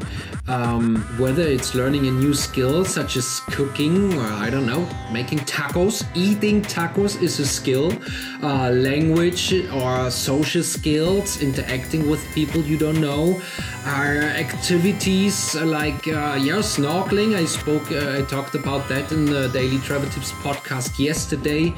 um, 0.47 0.97
whether 1.17 1.41
it's 1.41 1.73
learning 1.73 2.05
a 2.07 2.11
new 2.11 2.35
skill 2.35 2.85
such 2.85 3.17
as 3.17 3.39
cooking 3.47 4.13
or 4.13 4.27
I 4.45 4.51
don't 4.51 4.67
know, 4.67 4.87
making 5.11 5.39
tacos. 5.39 6.05
Eating 6.15 6.61
tacos 6.61 7.21
is 7.23 7.39
a 7.39 7.47
skill, 7.47 7.91
uh, 8.43 8.69
language 8.69 9.51
or 9.73 10.11
social 10.11 10.61
skills, 10.61 11.41
interacting 11.41 12.07
with 12.07 12.23
people 12.35 12.61
you 12.61 12.77
don't 12.77 13.01
know, 13.01 13.41
are 13.87 14.21
activities 14.45 15.55
like 15.55 16.07
uh, 16.07 16.37
yeah, 16.39 16.61
snorkeling. 16.61 17.35
I 17.35 17.45
spoke, 17.45 17.91
uh, 17.91 18.19
I 18.19 18.21
talked 18.29 18.53
about 18.53 18.87
that 18.89 19.11
in 19.11 19.25
the 19.25 19.47
Daily 19.49 19.79
Travel 19.79 20.07
Tips 20.11 20.31
podcast 20.33 20.99
yesterday. 20.99 21.73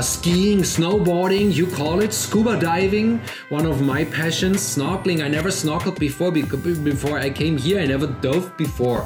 Skiing, 0.00 0.60
snowboarding, 0.60 1.52
you 1.52 1.66
call 1.66 2.00
it 2.02 2.12
scuba 2.12 2.52
diving 2.52 2.67
diving, 2.68 3.08
one 3.48 3.66
of 3.72 3.76
my 3.92 4.00
passions. 4.18 4.58
Snorkeling, 4.74 5.18
I 5.26 5.28
never 5.38 5.50
snorkeled 5.62 5.98
before 5.98 6.30
before 6.92 7.16
I 7.26 7.30
came 7.40 7.56
here. 7.66 7.78
I 7.84 7.86
never 7.94 8.08
dove 8.26 8.46
before, 8.64 9.00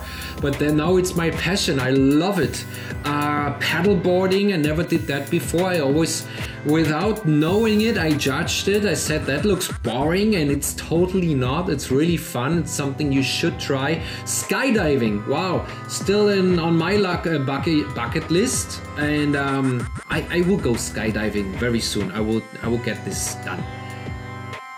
but 0.45 0.53
then 0.61 0.75
now 0.85 0.93
it's 1.01 1.15
my 1.23 1.31
passion. 1.47 1.75
I 1.89 1.91
love 2.23 2.39
it. 2.49 2.57
Uh, 3.05 3.49
paddleboarding, 3.69 4.47
I 4.57 4.59
never 4.71 4.85
did 4.95 5.03
that 5.13 5.25
before. 5.31 5.67
I 5.75 5.79
always, 5.81 6.15
without 6.77 7.19
knowing 7.45 7.79
it, 7.89 7.97
I 7.99 8.11
judged 8.29 8.67
it. 8.69 8.83
I 8.95 8.97
said 9.09 9.21
that 9.27 9.43
looks 9.45 9.69
boring, 9.89 10.31
and 10.39 10.51
it's 10.57 10.71
totally 10.75 11.35
not. 11.47 11.63
It's 11.75 11.89
really 11.99 12.21
fun. 12.35 12.59
It's 12.61 12.75
something 12.83 13.13
you 13.19 13.23
should 13.23 13.57
try. 13.69 13.91
Skydiving, 14.25 15.17
wow, 15.29 15.67
still 15.89 16.27
in 16.39 16.59
on 16.59 16.75
my 16.87 16.95
luck 17.07 17.27
uh, 17.27 17.39
bucket 17.51 17.95
bucket 17.95 18.27
list, 18.31 18.83
and 18.99 19.35
um, 19.37 19.67
I, 20.17 20.19
I 20.39 20.41
will 20.49 20.61
go 20.69 20.73
skydiving 20.89 21.49
very 21.65 21.81
soon. 21.81 22.07
I 22.19 22.21
will 22.21 22.43
I 22.65 22.69
will 22.71 22.85
get 22.91 22.99
this 23.05 23.35
done. 23.47 23.52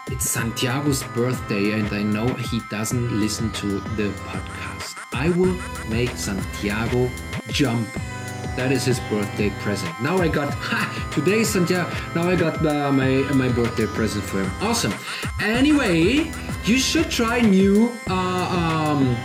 It's 0.09 0.31
Santiago's 0.31 1.03
birthday, 1.03 1.73
and 1.73 1.89
I 1.93 2.03
know 2.03 2.27
he 2.27 2.61
doesn't 2.71 3.19
listen 3.19 3.51
to 3.53 3.81
the 3.97 4.11
podcast. 4.29 4.97
I 5.13 5.31
will 5.31 5.57
make 5.89 6.11
Santiago 6.11 7.11
jump. 7.49 7.89
That 8.57 8.71
is 8.71 8.85
his 8.85 9.01
birthday 9.11 9.51
present. 9.61 9.91
Now 10.01 10.19
I 10.19 10.29
got 10.29 10.55
ha, 10.71 11.11
today 11.13 11.43
Santiago. 11.43 11.91
Now 12.15 12.29
I 12.29 12.37
got 12.37 12.65
uh, 12.65 12.93
my 12.93 13.23
my 13.35 13.49
birthday 13.49 13.87
present 13.87 14.25
for 14.25 14.43
him. 14.43 14.51
Awesome. 14.61 14.95
Anyway, 15.41 16.31
you 16.65 16.79
should 16.79 17.11
try 17.11 17.41
new 17.41 17.91
uh, 18.09 18.95
um, 18.95 19.17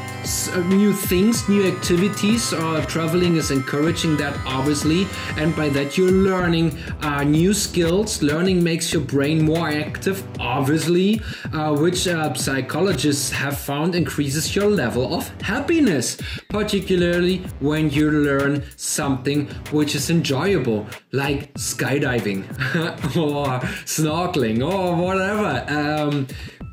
new 0.70 0.94
things, 0.94 1.48
new 1.50 1.66
activities. 1.66 2.54
Uh, 2.54 2.84
traveling 2.88 3.36
is 3.36 3.52
encouraging 3.52 4.18
that, 4.18 4.38
obviously, 4.46 5.08
and 5.38 5.56
by 5.56 5.70
that 5.70 5.98
you're 5.98 6.12
learning 6.12 6.78
uh, 7.02 7.24
new 7.24 7.54
skills. 7.54 8.22
Learning 8.22 8.64
makes 8.64 8.92
your 8.94 9.02
brain 9.02 9.44
more 9.44 9.70
active, 9.70 10.24
obviously, 10.40 11.22
uh, 11.54 11.76
which 11.76 12.08
uh, 12.08 12.34
psychologists 12.34 13.32
have 13.32 13.58
found 13.58 13.96
increases 13.96 14.56
your 14.56 14.70
level 14.70 15.14
of 15.14 15.28
happiness, 15.42 16.18
particularly 16.50 17.38
when 17.60 17.90
you 17.90 18.12
learn 18.12 18.64
something 18.78 19.48
which 19.72 19.96
is 19.96 20.10
enjoyable, 20.10 20.86
like 21.12 21.54
skydiving 21.54 22.44
or 23.18 23.60
snorkeling 23.86 24.60
or 24.62 24.96
whatever. 24.96 25.66
Um, 25.70 26.28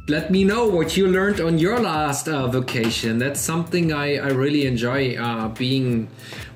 let 0.09 0.31
me 0.31 0.45
know 0.45 0.69
what 0.69 0.97
you 0.97 1.09
learned 1.09 1.41
on 1.41 1.59
your 1.59 1.81
last 1.81 2.29
uh, 2.29 2.47
vacation. 2.47 3.19
That's 3.19 3.41
something 3.41 3.93
I, 3.93 4.17
I 4.17 4.29
really 4.29 4.67
enjoy 4.67 5.17
uh, 5.17 5.49
being. 5.49 6.09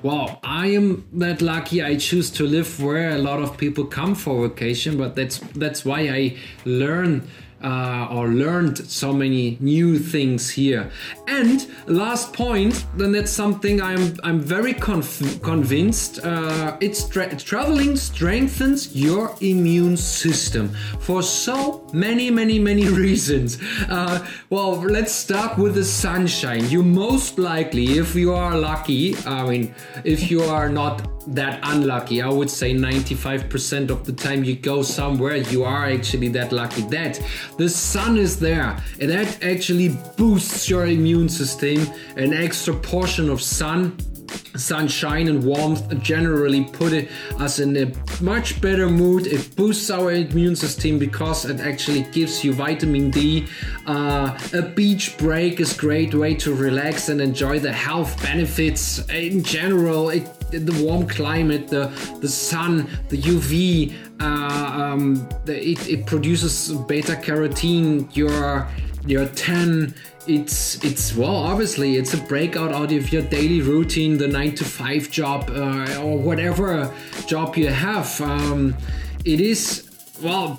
Well, 0.03 0.39
I 0.41 0.67
am 0.67 1.05
that 1.13 1.41
lucky. 1.41 1.83
I 1.83 1.97
choose 1.97 2.29
to 2.31 2.45
live 2.47 2.81
where 2.81 3.09
a 3.09 3.17
lot 3.17 3.41
of 3.41 3.57
people 3.57 3.85
come 3.85 4.15
for 4.15 4.47
vacation, 4.47 4.97
but 4.97 5.15
that's 5.15 5.39
that's 5.53 5.83
why 5.83 6.01
I 6.01 6.37
learn. 6.65 7.27
Uh, 7.63 8.07
or 8.11 8.27
learned 8.29 8.77
so 8.89 9.13
many 9.13 9.57
new 9.59 9.99
things 9.99 10.49
here. 10.49 10.89
And 11.27 11.67
last 11.85 12.33
point, 12.33 12.85
then 12.97 13.11
that's 13.11 13.31
something 13.31 13.81
I'm 13.81 14.17
I'm 14.23 14.39
very 14.39 14.73
conf- 14.73 15.41
convinced. 15.41 16.19
Uh, 16.23 16.77
it's 16.81 17.07
tra- 17.07 17.35
traveling 17.35 17.95
strengthens 17.95 18.95
your 18.95 19.35
immune 19.41 19.97
system 19.97 20.69
for 20.99 21.21
so 21.21 21.87
many 21.93 22.31
many 22.31 22.57
many 22.59 22.87
reasons. 23.05 23.59
Uh, 23.89 24.25
well, 24.49 24.73
let's 24.81 25.13
start 25.13 25.57
with 25.57 25.75
the 25.75 25.85
sunshine. 25.85 26.69
You 26.69 26.83
most 26.83 27.37
likely, 27.37 27.97
if 27.99 28.15
you 28.15 28.33
are 28.33 28.57
lucky, 28.57 29.15
I 29.25 29.47
mean, 29.47 29.75
if 30.03 30.31
you 30.31 30.41
are 30.43 30.69
not 30.69 31.20
that 31.27 31.59
unlucky, 31.63 32.21
I 32.21 32.29
would 32.29 32.49
say 32.49 32.73
95% 32.73 33.89
of 33.89 34.05
the 34.05 34.13
time 34.13 34.43
you 34.43 34.55
go 34.55 34.81
somewhere, 34.81 35.37
you 35.37 35.63
are 35.63 35.85
actually 35.85 36.29
that 36.29 36.51
lucky 36.51 36.81
that 36.83 37.21
the 37.57 37.69
sun 37.69 38.17
is 38.17 38.39
there 38.39 38.77
and 38.99 39.09
that 39.09 39.43
actually 39.43 39.89
boosts 40.17 40.69
your 40.69 40.87
immune 40.87 41.29
system. 41.29 41.87
An 42.15 42.33
extra 42.33 42.73
portion 42.73 43.29
of 43.29 43.41
sun 43.41 43.97
sunshine 44.55 45.27
and 45.27 45.43
warmth 45.43 45.87
generally 46.01 46.63
put 46.65 47.07
us 47.39 47.59
in 47.59 47.77
a 47.77 47.91
much 48.21 48.61
better 48.61 48.89
mood. 48.89 49.27
It 49.27 49.55
boosts 49.55 49.89
our 49.89 50.11
immune 50.11 50.55
system 50.55 50.99
because 50.99 51.45
it 51.45 51.59
actually 51.59 52.03
gives 52.11 52.43
you 52.43 52.53
vitamin 52.53 53.11
d. 53.11 53.47
Uh, 53.87 54.37
a 54.53 54.61
beach 54.61 55.17
break 55.17 55.59
is 55.59 55.75
a 55.75 55.79
great 55.79 56.13
way 56.13 56.35
to 56.35 56.53
relax 56.53 57.09
and 57.09 57.21
enjoy 57.21 57.59
the 57.59 57.71
health 57.71 58.21
benefits. 58.21 59.07
In 59.09 59.43
general 59.43 60.09
it, 60.09 60.25
the 60.51 60.83
warm 60.83 61.07
climate 61.07 61.67
the 61.69 61.87
the 62.19 62.27
sun 62.27 62.87
the 63.07 63.17
uv 63.17 63.93
uh, 64.19 64.23
um, 64.23 65.27
the, 65.45 65.69
it, 65.71 65.87
it 65.87 66.05
produces 66.05 66.71
beta 66.87 67.13
carotene. 67.13 68.15
Your 68.15 68.67
your 69.05 69.25
10 69.25 69.93
it's 70.27 70.83
it's 70.83 71.15
well 71.15 71.35
obviously 71.35 71.97
it's 71.97 72.13
a 72.13 72.17
breakout 72.17 72.71
out 72.71 72.91
of 72.91 73.11
your 73.11 73.23
daily 73.23 73.61
routine 73.61 74.17
the 74.17 74.27
9 74.27 74.55
to 74.55 74.63
5 74.63 75.09
job 75.09 75.49
uh, 75.49 76.01
or 76.01 76.17
whatever 76.17 76.93
job 77.27 77.55
you 77.57 77.69
have. 77.69 78.21
Um, 78.21 78.75
it 79.25 79.39
is 79.39 79.89
well 80.21 80.57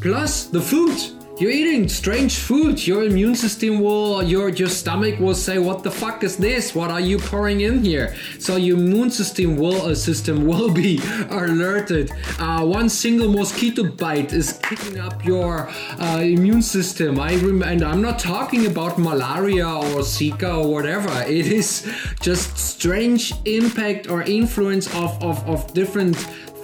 plus 0.00 0.46
the 0.46 0.60
food 0.60 0.98
you're 1.40 1.50
eating 1.50 1.88
strange 1.88 2.36
food. 2.36 2.86
Your 2.86 3.04
immune 3.04 3.34
system 3.34 3.80
will 3.80 4.22
your 4.22 4.50
your 4.50 4.68
stomach 4.68 5.18
will 5.18 5.34
say 5.34 5.58
what 5.58 5.82
the 5.82 5.90
fuck 5.90 6.22
is 6.22 6.36
this? 6.36 6.74
What 6.74 6.90
are 6.90 7.00
you 7.00 7.18
pouring 7.18 7.62
in 7.62 7.82
here? 7.82 8.14
So 8.38 8.56
your 8.56 8.76
immune 8.76 9.10
system 9.10 9.56
will 9.56 9.80
uh, 9.80 9.94
system 9.94 10.46
will 10.50 10.70
be 10.70 11.00
alerted. 11.30 12.12
Uh, 12.38 12.66
one 12.66 12.90
single 12.90 13.30
mosquito 13.30 13.84
bite 13.84 14.34
is 14.34 14.60
kicking 14.62 14.98
up 15.00 15.24
your 15.24 15.70
uh, 15.98 16.20
immune 16.22 16.60
system. 16.60 17.18
I 17.18 17.36
rem- 17.36 17.62
and 17.62 17.82
i'm 17.82 18.02
not 18.02 18.18
talking 18.18 18.66
about 18.66 18.98
malaria 18.98 19.66
or 19.66 20.02
zika 20.04 20.58
or 20.62 20.70
whatever. 20.70 21.10
It 21.22 21.46
is 21.46 21.90
just 22.20 22.58
strange 22.58 23.32
impact 23.46 24.10
or 24.10 24.22
influence 24.22 24.86
of 24.94 25.10
of, 25.22 25.36
of 25.48 25.72
different 25.72 26.16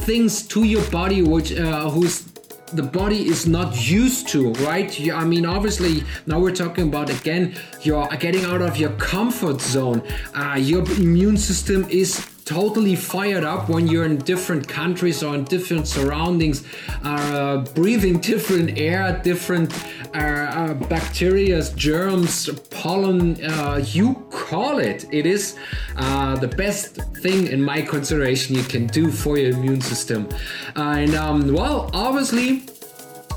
things 0.05 0.47
to 0.49 0.65
your 0.65 0.85
body 0.91 1.23
which 1.23 1.57
uh, 1.59 1.89
who's 1.89 2.36
the 2.72 2.83
body 2.83 3.29
is 3.29 3.46
not 3.46 3.88
used 3.88 4.29
to, 4.29 4.52
right? 4.55 4.90
I 5.12 5.24
mean, 5.24 5.46
obviously, 5.46 6.02
now 6.26 6.40
we're 6.40 6.55
talking 6.55 6.88
about 6.88 7.11
again, 7.11 7.55
you're 7.83 8.09
getting 8.18 8.44
out 8.44 8.62
of 8.62 8.76
your 8.76 8.90
comfort 8.92 9.61
zone. 9.61 10.02
Uh, 10.35 10.57
your 10.59 10.83
immune 10.92 11.37
system 11.37 11.87
is 11.88 12.26
totally 12.46 12.94
fired 12.94 13.44
up 13.44 13.68
when 13.68 13.88
you're 13.88 14.04
in 14.06 14.16
different 14.18 14.66
countries 14.66 15.22
or 15.22 15.35
in 15.35 15.44
different 15.44 15.87
surroundings, 15.87 16.64
uh, 17.02 17.59
breathing 17.74 18.18
different 18.32 18.78
air, 18.78 19.20
different 19.22 19.74
uh, 20.14 20.18
uh, 20.18 20.74
bacteria, 20.88 21.61
germs, 21.74 22.48
pollen, 22.70 23.44
uh, 23.44 23.82
you 23.85 24.14
call 24.30 24.78
it. 24.78 25.04
It 25.11 25.26
is 25.26 25.56
uh, 25.96 26.37
the 26.37 26.48
best 26.48 26.94
thing 27.20 27.48
in 27.48 27.61
my 27.61 27.82
consideration 27.82 28.54
you 28.54 28.62
can 28.62 28.87
do 28.87 29.11
for 29.11 29.37
your 29.37 29.50
immune 29.50 29.80
system. 29.80 30.28
and 30.76 31.14
um, 31.14 31.52
well, 31.52 31.90
obviously, 31.92 32.62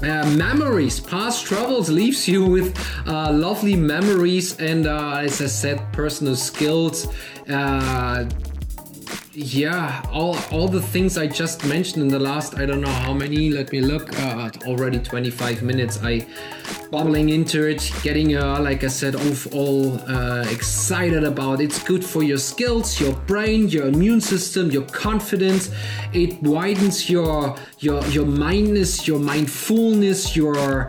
uh, 0.02 0.26
memories 0.38 1.00
past 1.00 1.46
travels 1.46 1.90
leaves 1.90 2.26
you 2.28 2.46
with 2.46 2.78
uh, 3.06 3.32
lovely 3.34 3.76
memories 3.76 4.58
and 4.60 4.88
uh, 4.88 5.18
as 5.18 5.42
i 5.42 5.46
said 5.46 5.78
personal 5.92 6.38
skills 6.38 7.08
uh, 7.50 8.24
yeah 9.34 10.02
all 10.12 10.36
all 10.52 10.68
the 10.68 10.82
things 10.82 11.18
i 11.18 11.28
just 11.28 11.64
mentioned 11.66 12.02
in 12.02 12.08
the 12.08 12.18
last 12.18 12.58
i 12.58 12.66
don't 12.66 12.82
know 12.82 12.90
how 12.90 13.14
many 13.14 13.52
let 13.52 13.72
me 13.72 13.80
look 13.80 14.12
uh, 14.20 14.50
already 14.66 15.00
25 15.00 15.62
minutes. 15.62 16.00
I 16.02 16.26
bubbling 16.92 17.30
into 17.30 17.68
it 17.68 17.92
getting 18.02 18.36
uh, 18.36 18.60
like 18.60 18.84
i 18.84 18.88
said 18.88 19.16
all, 19.54 20.00
uh, 20.10 20.46
excited 20.50 21.24
about 21.24 21.62
it's 21.62 21.84
good 21.84 22.04
for 22.04 22.24
your 22.24 22.40
skills 22.40 23.00
your 23.00 23.14
brain 23.28 23.68
your 23.68 23.88
immune 23.88 24.22
system 24.22 24.72
your 24.72 24.86
confidence. 24.86 25.70
It 26.14 26.42
widens 26.42 27.10
your 27.10 27.56
your 27.80 28.04
your 28.08 28.26
mindness 28.26 29.08
your 29.08 29.20
mindfulness 29.20 30.36
your 30.36 30.88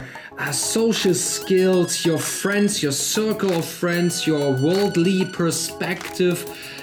social 0.48 1.14
skills, 1.14 2.04
your 2.04 2.18
friends, 2.18 2.82
your 2.82 2.92
circle 2.92 3.52
of 3.52 3.64
friends, 3.64 4.26
your 4.26 4.52
worldly 4.52 5.26
perspective. 5.26 6.38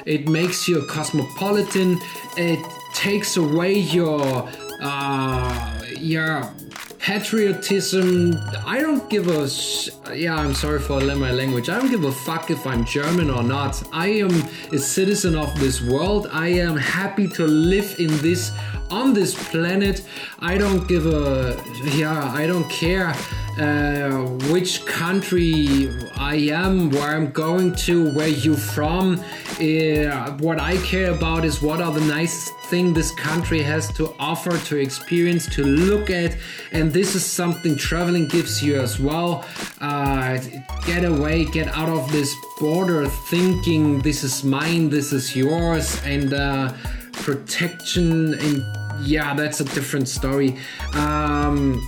It 0.06 0.30
makes 0.30 0.68
you 0.68 0.82
a 0.82 0.86
cosmopolitan. 0.86 2.00
It 2.38 2.64
takes 2.94 3.36
away 3.36 3.74
your 3.80 4.48
uh, 4.82 5.82
your 5.98 6.54
patriotism. 7.00 8.38
I 8.66 8.80
don't 8.80 9.10
give 9.10 9.28
a 9.28 9.50
sh- 9.50 9.90
yeah. 10.14 10.36
I'm 10.36 10.54
sorry 10.54 10.80
for 10.80 11.00
my 11.00 11.32
language. 11.32 11.70
I 11.70 11.80
don't 11.80 11.90
give 11.90 12.04
a 12.04 12.12
fuck 12.12 12.52
if 12.52 12.66
I'm 12.68 12.86
German 12.86 13.30
or 13.30 13.44
not. 13.44 13.82
I 13.92 14.08
am 14.08 14.32
a 14.72 14.78
citizen 14.78 15.36
of 15.36 15.60
this 15.60 15.82
world. 15.82 16.28
I 16.32 16.48
am 16.48 16.76
happy 16.78 17.28
to 17.30 17.48
live 17.48 18.00
in 18.00 18.16
this 18.20 18.52
on 18.90 19.14
this 19.14 19.34
planet. 19.50 20.04
I 20.40 20.58
don't 20.58 20.88
give 20.88 21.06
a 21.06 21.60
yeah. 21.96 22.32
I 22.34 22.46
don't 22.46 22.70
care 22.70 23.16
uh, 23.58 24.12
which 24.52 24.86
country 24.86 25.90
I 26.16 26.36
am, 26.52 26.90
where 26.90 27.16
I'm 27.16 27.32
going 27.32 27.76
to, 27.88 28.14
where 28.14 28.28
you 28.28 28.56
from. 28.56 29.20
Uh, 29.60 30.38
what 30.38 30.60
I 30.60 30.78
care 30.84 31.12
about 31.12 31.44
is 31.44 31.62
what 31.62 31.82
are 31.82 31.92
the 31.92 32.02
nice 32.02 32.52
thing 32.70 32.94
this 32.94 33.12
country 33.12 33.62
has 33.64 33.92
to 33.94 34.14
offer, 34.20 34.58
to 34.58 34.78
experience, 34.78 35.48
to 35.56 35.64
look 35.64 36.10
at, 36.10 36.38
and 36.72 36.92
this 36.92 37.16
is 37.16 37.26
something 37.26 37.76
traveling 37.76 38.28
gives 38.28 38.64
you 38.64 38.80
as 38.80 39.00
well. 39.00 39.46
Uh, 39.82 40.38
get 40.86 41.04
away, 41.04 41.46
get 41.46 41.68
out 41.70 41.90
of 41.90 42.12
this 42.12 42.36
border 42.60 43.08
thinking 43.08 44.00
this 44.02 44.24
is 44.24 44.44
mine, 44.44 44.90
this 44.90 45.12
is 45.12 45.36
yours, 45.36 46.02
and 46.04 46.34
uh, 46.34 46.74
protection 47.14 48.34
and 48.36 48.64
yeah, 49.02 49.34
that's 49.34 49.60
a 49.60 49.66
different 49.66 50.08
story. 50.08 50.58
Um, 50.94 51.88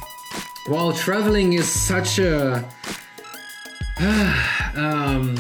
well, 0.67 0.91
traveling 0.91 1.54
is 1.54 1.67
such 1.67 2.19
a 2.19 2.67
um, 4.76 5.36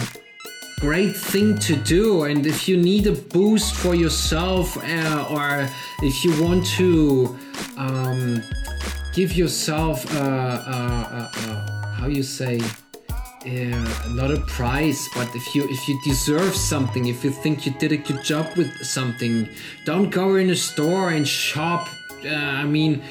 great 0.79 1.15
thing 1.15 1.57
to 1.57 1.75
do, 1.75 2.23
and 2.23 2.45
if 2.45 2.67
you 2.67 2.77
need 2.77 3.05
a 3.07 3.11
boost 3.11 3.75
for 3.75 3.95
yourself, 3.95 4.77
uh, 4.77 5.27
or 5.29 5.67
if 6.01 6.23
you 6.23 6.31
want 6.41 6.65
to 6.65 7.37
um, 7.77 8.41
give 9.13 9.33
yourself, 9.33 10.05
uh, 10.15 10.19
uh, 10.19 10.21
uh, 10.21 11.31
uh, 11.35 11.87
how 11.95 12.07
you 12.07 12.23
say, 12.23 12.61
not 14.09 14.31
a 14.31 14.41
prize, 14.47 15.07
but 15.15 15.27
if 15.35 15.55
you 15.55 15.67
if 15.69 15.87
you 15.87 15.99
deserve 16.03 16.55
something, 16.55 17.07
if 17.07 17.23
you 17.23 17.31
think 17.31 17.65
you 17.65 17.73
did 17.73 17.91
a 17.91 17.97
good 17.97 18.23
job 18.23 18.45
with 18.55 18.71
something, 18.85 19.49
don't 19.85 20.09
go 20.09 20.35
in 20.35 20.49
a 20.49 20.55
store 20.55 21.09
and 21.09 21.27
shop. 21.27 21.89
I 22.25 22.65
mean, 22.65 23.01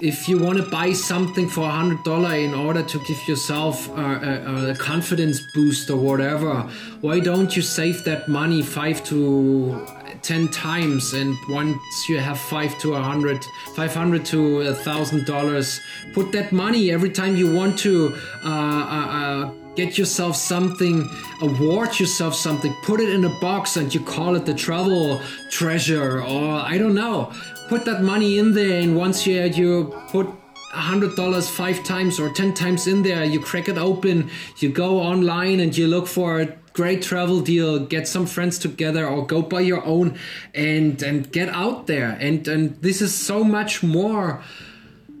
if 0.00 0.28
you 0.28 0.38
want 0.38 0.58
to 0.58 0.64
buy 0.70 0.92
something 0.92 1.48
for 1.48 1.62
a 1.62 1.70
hundred 1.70 2.02
dollar 2.04 2.34
in 2.34 2.54
order 2.54 2.82
to 2.82 2.98
give 3.04 3.28
yourself 3.28 3.88
a, 3.96 4.00
a, 4.00 4.70
a 4.70 4.74
confidence 4.76 5.40
boost 5.54 5.90
or 5.90 5.96
whatever, 5.96 6.62
why 7.00 7.20
don't 7.20 7.54
you 7.54 7.62
save 7.62 8.04
that 8.04 8.28
money 8.28 8.62
five 8.62 9.04
to 9.04 9.86
10 10.22 10.48
times? 10.48 11.12
And 11.12 11.36
once 11.48 12.08
you 12.08 12.18
have 12.18 12.38
5 12.38 12.78
to 12.80 12.94
a 12.94 13.00
100 13.00 13.44
500 13.74 14.24
to 14.26 14.60
a 14.62 14.74
thousand 14.74 15.26
dollars 15.26 15.80
put 16.12 16.32
that 16.32 16.52
money 16.52 16.90
every 16.90 17.10
time 17.10 17.36
you 17.36 17.54
want 17.54 17.78
to 17.80 18.16
uh, 18.44 18.48
uh, 18.48 18.50
uh, 18.50 19.59
get 19.76 19.96
yourself 19.96 20.36
something 20.36 21.08
award 21.42 21.98
yourself 21.98 22.34
something 22.34 22.74
put 22.82 23.00
it 23.00 23.08
in 23.10 23.24
a 23.24 23.40
box 23.40 23.76
and 23.76 23.94
you 23.94 24.00
call 24.00 24.34
it 24.36 24.44
the 24.44 24.54
travel 24.54 25.20
treasure 25.50 26.22
or 26.22 26.60
i 26.72 26.76
don't 26.78 26.94
know. 26.94 27.32
Put 27.68 27.84
that 27.84 28.02
money 28.02 28.38
in 28.38 28.52
there 28.52 28.80
and 28.80 28.96
once 28.96 29.26
you 29.26 29.42
you 29.42 29.94
put 30.08 30.26
hundred 30.72 31.14
dollars 31.14 31.48
five 31.48 31.82
times 31.84 32.18
or 32.18 32.28
ten 32.30 32.52
times 32.52 32.88
in 32.88 33.02
there 33.02 33.24
you 33.24 33.40
crack 33.40 33.68
it 33.68 33.78
open 33.78 34.28
you 34.58 34.68
go 34.70 34.98
online 34.98 35.60
and 35.60 35.76
you 35.76 35.86
look 35.86 36.06
for 36.06 36.40
a 36.40 36.46
great 36.72 37.02
travel 37.02 37.40
deal 37.40 37.78
get 37.78 38.06
some 38.06 38.26
friends 38.26 38.58
together 38.58 39.06
or 39.06 39.26
go 39.26 39.42
by 39.42 39.60
your 39.60 39.84
own 39.84 40.18
and 40.54 41.02
and 41.02 41.30
get 41.32 41.48
out 41.48 41.86
there. 41.86 42.16
And 42.20 42.46
and 42.48 42.80
this 42.80 43.00
is 43.02 43.14
so 43.14 43.42
much 43.44 43.82
more 43.82 44.42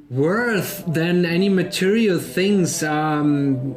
worth 0.08 0.84
than 0.86 1.24
any 1.24 1.48
material 1.48 2.18
things 2.18 2.82
um 2.82 3.76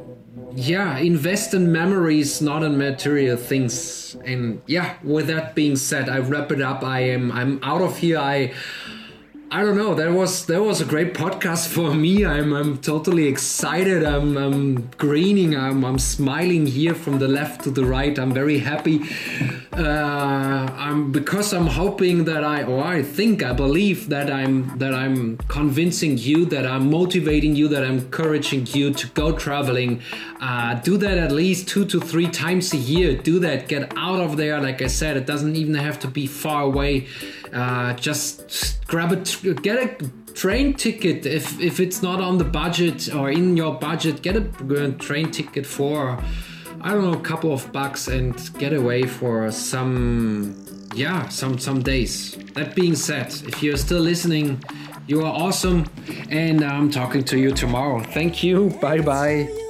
yeah 0.55 0.97
invest 0.97 1.53
in 1.53 1.71
memories 1.71 2.41
not 2.41 2.63
in 2.63 2.77
material 2.77 3.37
things. 3.37 4.15
And 4.25 4.61
yeah 4.67 4.97
with 5.03 5.27
that 5.27 5.55
being 5.55 5.75
said 5.75 6.09
i 6.09 6.19
wrap 6.19 6.51
it 6.51 6.61
up. 6.61 6.83
I 6.83 7.01
am 7.01 7.31
i'm 7.31 7.59
out 7.63 7.81
of 7.81 7.97
here. 7.97 8.19
I 8.19 8.53
I 9.55 9.61
don't 9.61 9.77
know. 9.77 9.93
That 9.93 10.11
was 10.11 10.47
that 10.47 10.63
was 10.63 10.81
a 10.81 10.85
great 10.85 11.13
podcast 11.13 11.67
for 11.67 11.93
me. 11.93 12.25
I'm 12.25 12.53
I'm 12.53 12.79
totally 12.79 13.27
excited. 13.27 14.03
I'm 14.03 14.35
I'm 14.35 14.89
greening. 14.97 15.55
I'm 15.55 15.85
I'm 15.85 15.99
smiling 15.99 16.65
here 16.65 16.95
from 16.95 17.19
the 17.19 17.27
left 17.27 17.63
to 17.65 17.69
the 17.69 17.85
right. 17.85 18.17
I'm 18.17 18.33
very 18.33 18.57
happy. 18.57 19.01
uh, 19.73 20.65
I'm 20.85 21.11
because 21.11 21.53
I'm 21.53 21.67
hoping 21.67 22.23
that 22.23 22.43
I 22.43 22.63
or 22.63 22.83
I 22.83 23.03
think 23.03 23.43
I 23.43 23.53
believe 23.53 24.09
that 24.09 24.31
I'm 24.31 24.75
that 24.79 24.95
I'm 24.95 25.37
convincing 25.49 26.17
you 26.17 26.45
that 26.45 26.65
I'm 26.65 26.89
motivating 26.89 27.55
you 27.55 27.67
that 27.67 27.83
I'm 27.83 27.99
encouraging 27.99 28.65
you 28.71 28.91
to 28.91 29.05
go 29.09 29.33
traveling. 29.33 30.01
Uh, 30.41 30.73
do 30.81 30.97
that 30.97 31.19
at 31.19 31.31
least 31.31 31.67
two 31.67 31.85
to 31.85 31.99
three 32.01 32.27
times 32.27 32.73
a 32.73 32.77
year. 32.77 33.15
Do 33.15 33.37
that. 33.41 33.67
Get 33.67 33.93
out 33.97 34.19
of 34.19 34.35
there. 34.35 34.59
Like 34.59 34.81
I 34.81 34.87
said, 34.87 35.15
it 35.15 35.27
doesn't 35.27 35.55
even 35.55 35.75
have 35.75 35.99
to 35.99 36.07
be 36.07 36.25
far 36.25 36.63
away. 36.63 37.05
Uh, 37.53 37.93
just 37.93 38.85
grab 38.87 39.11
a 39.11 39.17
get 39.61 39.77
a 39.77 40.07
train 40.33 40.73
ticket 40.73 41.25
if 41.25 41.59
if 41.59 41.79
it's 41.79 42.01
not 42.01 42.19
on 42.19 42.37
the 42.37 42.43
budget 42.43 43.13
or 43.13 43.29
in 43.29 43.55
your 43.55 43.75
budget. 43.75 44.21
Get 44.21 44.35
a 44.35 44.91
train 44.93 45.31
ticket 45.31 45.65
for 45.65 46.19
I 46.85 46.91
don't 46.91 47.03
know, 47.03 47.13
a 47.13 47.21
couple 47.21 47.53
of 47.53 47.71
bucks 47.71 48.09
and 48.09 48.35
get 48.59 48.73
away 48.73 49.03
for 49.03 49.49
some, 49.51 50.53
yeah, 50.93 51.29
some 51.29 51.57
some 51.57 51.81
days. 51.81 52.35
That 52.55 52.75
being 52.75 52.95
said, 52.95 53.27
if 53.47 53.63
you're 53.63 53.77
still 53.77 54.01
listening, 54.01 54.61
you 55.07 55.21
are 55.21 55.33
awesome, 55.33 55.85
and 56.29 56.61
I'm 56.61 56.91
talking 56.91 57.23
to 57.25 57.39
you 57.39 57.51
tomorrow. 57.51 58.03
Thank 58.03 58.43
you. 58.43 58.69
Bye 58.81 58.99
bye. 58.99 59.62